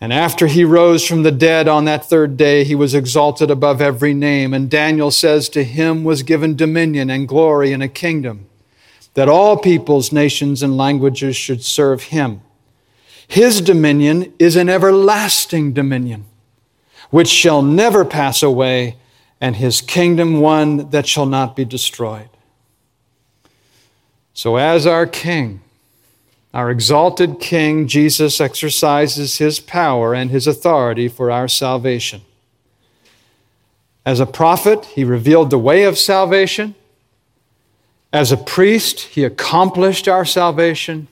And 0.00 0.14
after 0.14 0.46
he 0.46 0.64
rose 0.64 1.06
from 1.06 1.24
the 1.24 1.30
dead 1.30 1.68
on 1.68 1.84
that 1.84 2.08
third 2.08 2.38
day, 2.38 2.64
he 2.64 2.74
was 2.74 2.94
exalted 2.94 3.50
above 3.50 3.82
every 3.82 4.14
name. 4.14 4.54
And 4.54 4.70
Daniel 4.70 5.10
says, 5.10 5.50
To 5.50 5.62
him 5.62 6.04
was 6.04 6.22
given 6.22 6.56
dominion 6.56 7.10
and 7.10 7.28
glory 7.28 7.70
and 7.70 7.82
a 7.82 7.88
kingdom 7.88 8.46
that 9.14 9.28
all 9.28 9.56
peoples, 9.56 10.12
nations, 10.12 10.62
and 10.62 10.76
languages 10.76 11.36
should 11.36 11.62
serve 11.62 12.04
him. 12.04 12.42
His 13.26 13.60
dominion 13.60 14.32
is 14.38 14.56
an 14.56 14.68
everlasting 14.68 15.72
dominion, 15.72 16.26
which 17.10 17.28
shall 17.28 17.62
never 17.62 18.04
pass 18.04 18.42
away, 18.42 18.96
and 19.40 19.56
his 19.56 19.80
kingdom 19.80 20.40
one 20.40 20.90
that 20.90 21.06
shall 21.06 21.26
not 21.26 21.56
be 21.56 21.64
destroyed. 21.64 22.28
So, 24.32 24.56
as 24.56 24.86
our 24.86 25.06
King, 25.06 25.60
our 26.52 26.70
exalted 26.70 27.40
King, 27.40 27.86
Jesus 27.86 28.40
exercises 28.40 29.38
his 29.38 29.60
power 29.60 30.14
and 30.14 30.30
his 30.30 30.46
authority 30.46 31.08
for 31.08 31.30
our 31.30 31.48
salvation. 31.48 32.22
As 34.06 34.20
a 34.20 34.26
prophet, 34.26 34.84
he 34.86 35.02
revealed 35.02 35.50
the 35.50 35.58
way 35.58 35.84
of 35.84 35.98
salvation. 35.98 36.74
As 38.14 38.30
a 38.30 38.36
priest, 38.36 39.00
he 39.00 39.24
accomplished 39.24 40.06
our 40.06 40.24
salvation. 40.24 41.08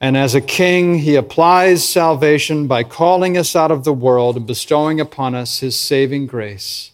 And 0.00 0.16
as 0.16 0.32
a 0.32 0.40
king, 0.40 1.00
he 1.00 1.16
applies 1.16 1.88
salvation 1.88 2.68
by 2.68 2.84
calling 2.84 3.36
us 3.36 3.56
out 3.56 3.72
of 3.72 3.82
the 3.82 3.92
world 3.92 4.36
and 4.36 4.46
bestowing 4.46 5.00
upon 5.00 5.34
us 5.34 5.58
his 5.58 5.74
saving 5.74 6.28
grace. 6.28 6.92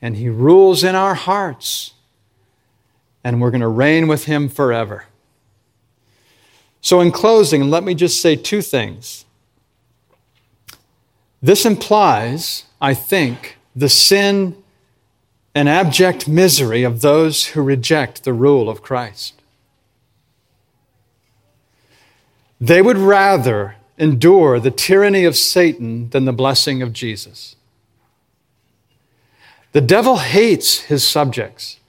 And 0.00 0.16
he 0.16 0.28
rules 0.28 0.84
in 0.84 0.94
our 0.94 1.16
hearts. 1.16 1.94
And 3.24 3.40
we're 3.40 3.50
going 3.50 3.62
to 3.62 3.68
reign 3.68 4.06
with 4.06 4.26
him 4.26 4.48
forever. 4.48 5.06
So, 6.80 7.00
in 7.00 7.10
closing, 7.10 7.68
let 7.68 7.82
me 7.82 7.96
just 7.96 8.22
say 8.22 8.36
two 8.36 8.62
things. 8.62 9.24
This 11.42 11.66
implies, 11.66 12.66
I 12.80 12.94
think, 12.94 13.58
the 13.74 13.88
sin 13.88 14.61
and 15.54 15.68
abject 15.68 16.26
misery 16.28 16.82
of 16.82 17.00
those 17.00 17.48
who 17.48 17.62
reject 17.62 18.24
the 18.24 18.32
rule 18.32 18.68
of 18.68 18.82
Christ. 18.82 19.42
They 22.60 22.80
would 22.80 22.96
rather 22.96 23.76
endure 23.98 24.60
the 24.60 24.70
tyranny 24.70 25.24
of 25.24 25.36
Satan 25.36 26.10
than 26.10 26.24
the 26.24 26.32
blessing 26.32 26.80
of 26.80 26.92
Jesus. 26.92 27.56
The 29.72 29.80
devil 29.80 30.18
hates 30.18 30.82
his 30.82 31.06
subjects. 31.06 31.80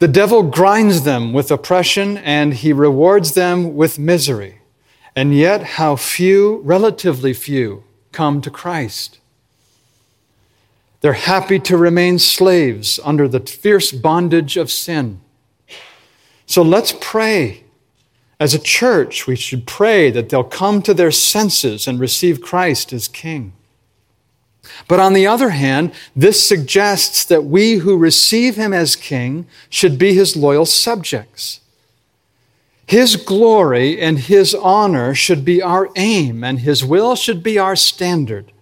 The 0.00 0.08
devil 0.08 0.42
grinds 0.42 1.04
them 1.04 1.32
with 1.32 1.50
oppression 1.50 2.16
and 2.18 2.54
he 2.54 2.72
rewards 2.72 3.34
them 3.34 3.76
with 3.76 3.98
misery. 3.98 4.62
And 5.14 5.36
yet, 5.36 5.62
how 5.62 5.96
few, 5.96 6.60
relatively 6.64 7.34
few, 7.34 7.84
come 8.10 8.40
to 8.40 8.50
Christ. 8.50 9.19
They're 11.00 11.14
happy 11.14 11.58
to 11.60 11.76
remain 11.76 12.18
slaves 12.18 13.00
under 13.02 13.26
the 13.26 13.40
fierce 13.40 13.90
bondage 13.90 14.56
of 14.56 14.70
sin. 14.70 15.20
So 16.46 16.62
let's 16.62 16.94
pray. 17.00 17.64
As 18.38 18.54
a 18.54 18.58
church, 18.58 19.26
we 19.26 19.36
should 19.36 19.66
pray 19.66 20.10
that 20.10 20.28
they'll 20.28 20.44
come 20.44 20.82
to 20.82 20.94
their 20.94 21.10
senses 21.10 21.86
and 21.86 22.00
receive 22.00 22.40
Christ 22.40 22.92
as 22.92 23.08
King. 23.08 23.52
But 24.88 25.00
on 25.00 25.12
the 25.12 25.26
other 25.26 25.50
hand, 25.50 25.92
this 26.14 26.46
suggests 26.46 27.24
that 27.24 27.44
we 27.44 27.76
who 27.76 27.96
receive 27.96 28.56
him 28.56 28.72
as 28.72 28.96
King 28.96 29.46
should 29.68 29.98
be 29.98 30.14
his 30.14 30.36
loyal 30.36 30.66
subjects. 30.66 31.60
His 32.86 33.16
glory 33.16 34.00
and 34.00 34.18
his 34.18 34.54
honor 34.54 35.14
should 35.14 35.44
be 35.44 35.62
our 35.62 35.88
aim, 35.96 36.42
and 36.42 36.60
his 36.60 36.84
will 36.84 37.14
should 37.14 37.42
be 37.42 37.58
our 37.58 37.76
standard. 37.76 38.52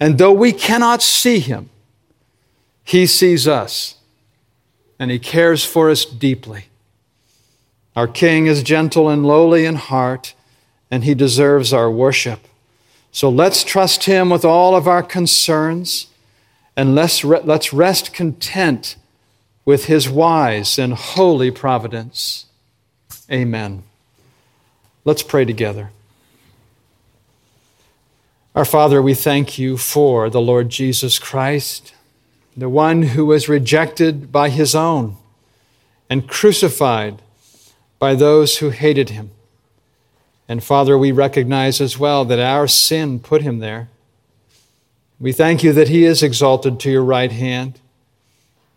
And 0.00 0.18
though 0.18 0.32
we 0.32 0.52
cannot 0.52 1.02
see 1.02 1.40
him, 1.40 1.70
he 2.84 3.06
sees 3.06 3.46
us 3.48 3.96
and 4.98 5.10
he 5.10 5.18
cares 5.18 5.64
for 5.64 5.90
us 5.90 6.04
deeply. 6.04 6.66
Our 7.94 8.08
King 8.08 8.46
is 8.46 8.62
gentle 8.62 9.08
and 9.08 9.26
lowly 9.26 9.64
in 9.64 9.74
heart, 9.74 10.34
and 10.90 11.04
he 11.04 11.14
deserves 11.14 11.72
our 11.72 11.90
worship. 11.90 12.40
So 13.10 13.28
let's 13.28 13.64
trust 13.64 14.04
him 14.04 14.30
with 14.30 14.44
all 14.44 14.76
of 14.76 14.86
our 14.86 15.02
concerns, 15.02 16.06
and 16.76 16.94
let's, 16.94 17.24
let's 17.24 17.72
rest 17.72 18.12
content 18.12 18.96
with 19.64 19.86
his 19.86 20.08
wise 20.08 20.78
and 20.78 20.94
holy 20.94 21.50
providence. 21.50 22.46
Amen. 23.30 23.82
Let's 25.04 25.22
pray 25.22 25.44
together. 25.44 25.90
Our 28.58 28.64
Father, 28.64 29.00
we 29.00 29.14
thank 29.14 29.56
you 29.56 29.76
for 29.76 30.28
the 30.28 30.40
Lord 30.40 30.68
Jesus 30.68 31.20
Christ, 31.20 31.94
the 32.56 32.68
one 32.68 33.02
who 33.02 33.24
was 33.24 33.48
rejected 33.48 34.32
by 34.32 34.48
his 34.48 34.74
own 34.74 35.16
and 36.10 36.28
crucified 36.28 37.22
by 38.00 38.16
those 38.16 38.58
who 38.58 38.70
hated 38.70 39.10
him. 39.10 39.30
And 40.48 40.60
Father, 40.60 40.98
we 40.98 41.12
recognize 41.12 41.80
as 41.80 42.00
well 42.00 42.24
that 42.24 42.40
our 42.40 42.66
sin 42.66 43.20
put 43.20 43.42
him 43.42 43.60
there. 43.60 43.90
We 45.20 45.30
thank 45.30 45.62
you 45.62 45.72
that 45.74 45.88
he 45.88 46.04
is 46.04 46.24
exalted 46.24 46.80
to 46.80 46.90
your 46.90 47.04
right 47.04 47.30
hand. 47.30 47.78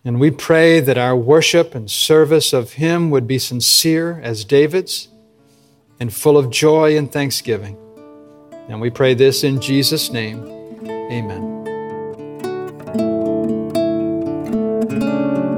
And 0.05 0.19
we 0.19 0.29
pray 0.29 0.79
that 0.79 0.99
our 0.99 1.15
worship 1.15 1.73
and 1.73 1.89
service 1.89 2.53
of 2.53 2.73
him 2.73 3.09
would 3.09 3.25
be 3.25 3.39
sincere 3.39 4.21
as 4.21 4.45
David's 4.45 5.07
and 5.99 6.13
full 6.13 6.37
of 6.37 6.51
joy 6.51 6.95
and 6.95 7.11
thanksgiving. 7.11 7.79
And 8.71 8.79
we 8.79 8.89
pray 8.89 9.13
this 9.13 9.43
in 9.43 9.60
Jesus' 9.60 10.13
name. 10.13 10.47
Amen. 10.88 11.49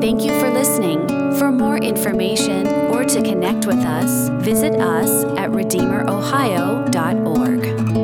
Thank 0.01 0.23
you 0.23 0.31
for 0.39 0.49
listening. 0.49 1.07
For 1.37 1.51
more 1.51 1.77
information 1.77 2.65
or 2.91 3.05
to 3.05 3.21
connect 3.21 3.67
with 3.67 3.85
us, 3.85 4.29
visit 4.43 4.73
us 4.81 5.25
at 5.37 5.51
RedeemerOhio.org. 5.51 8.02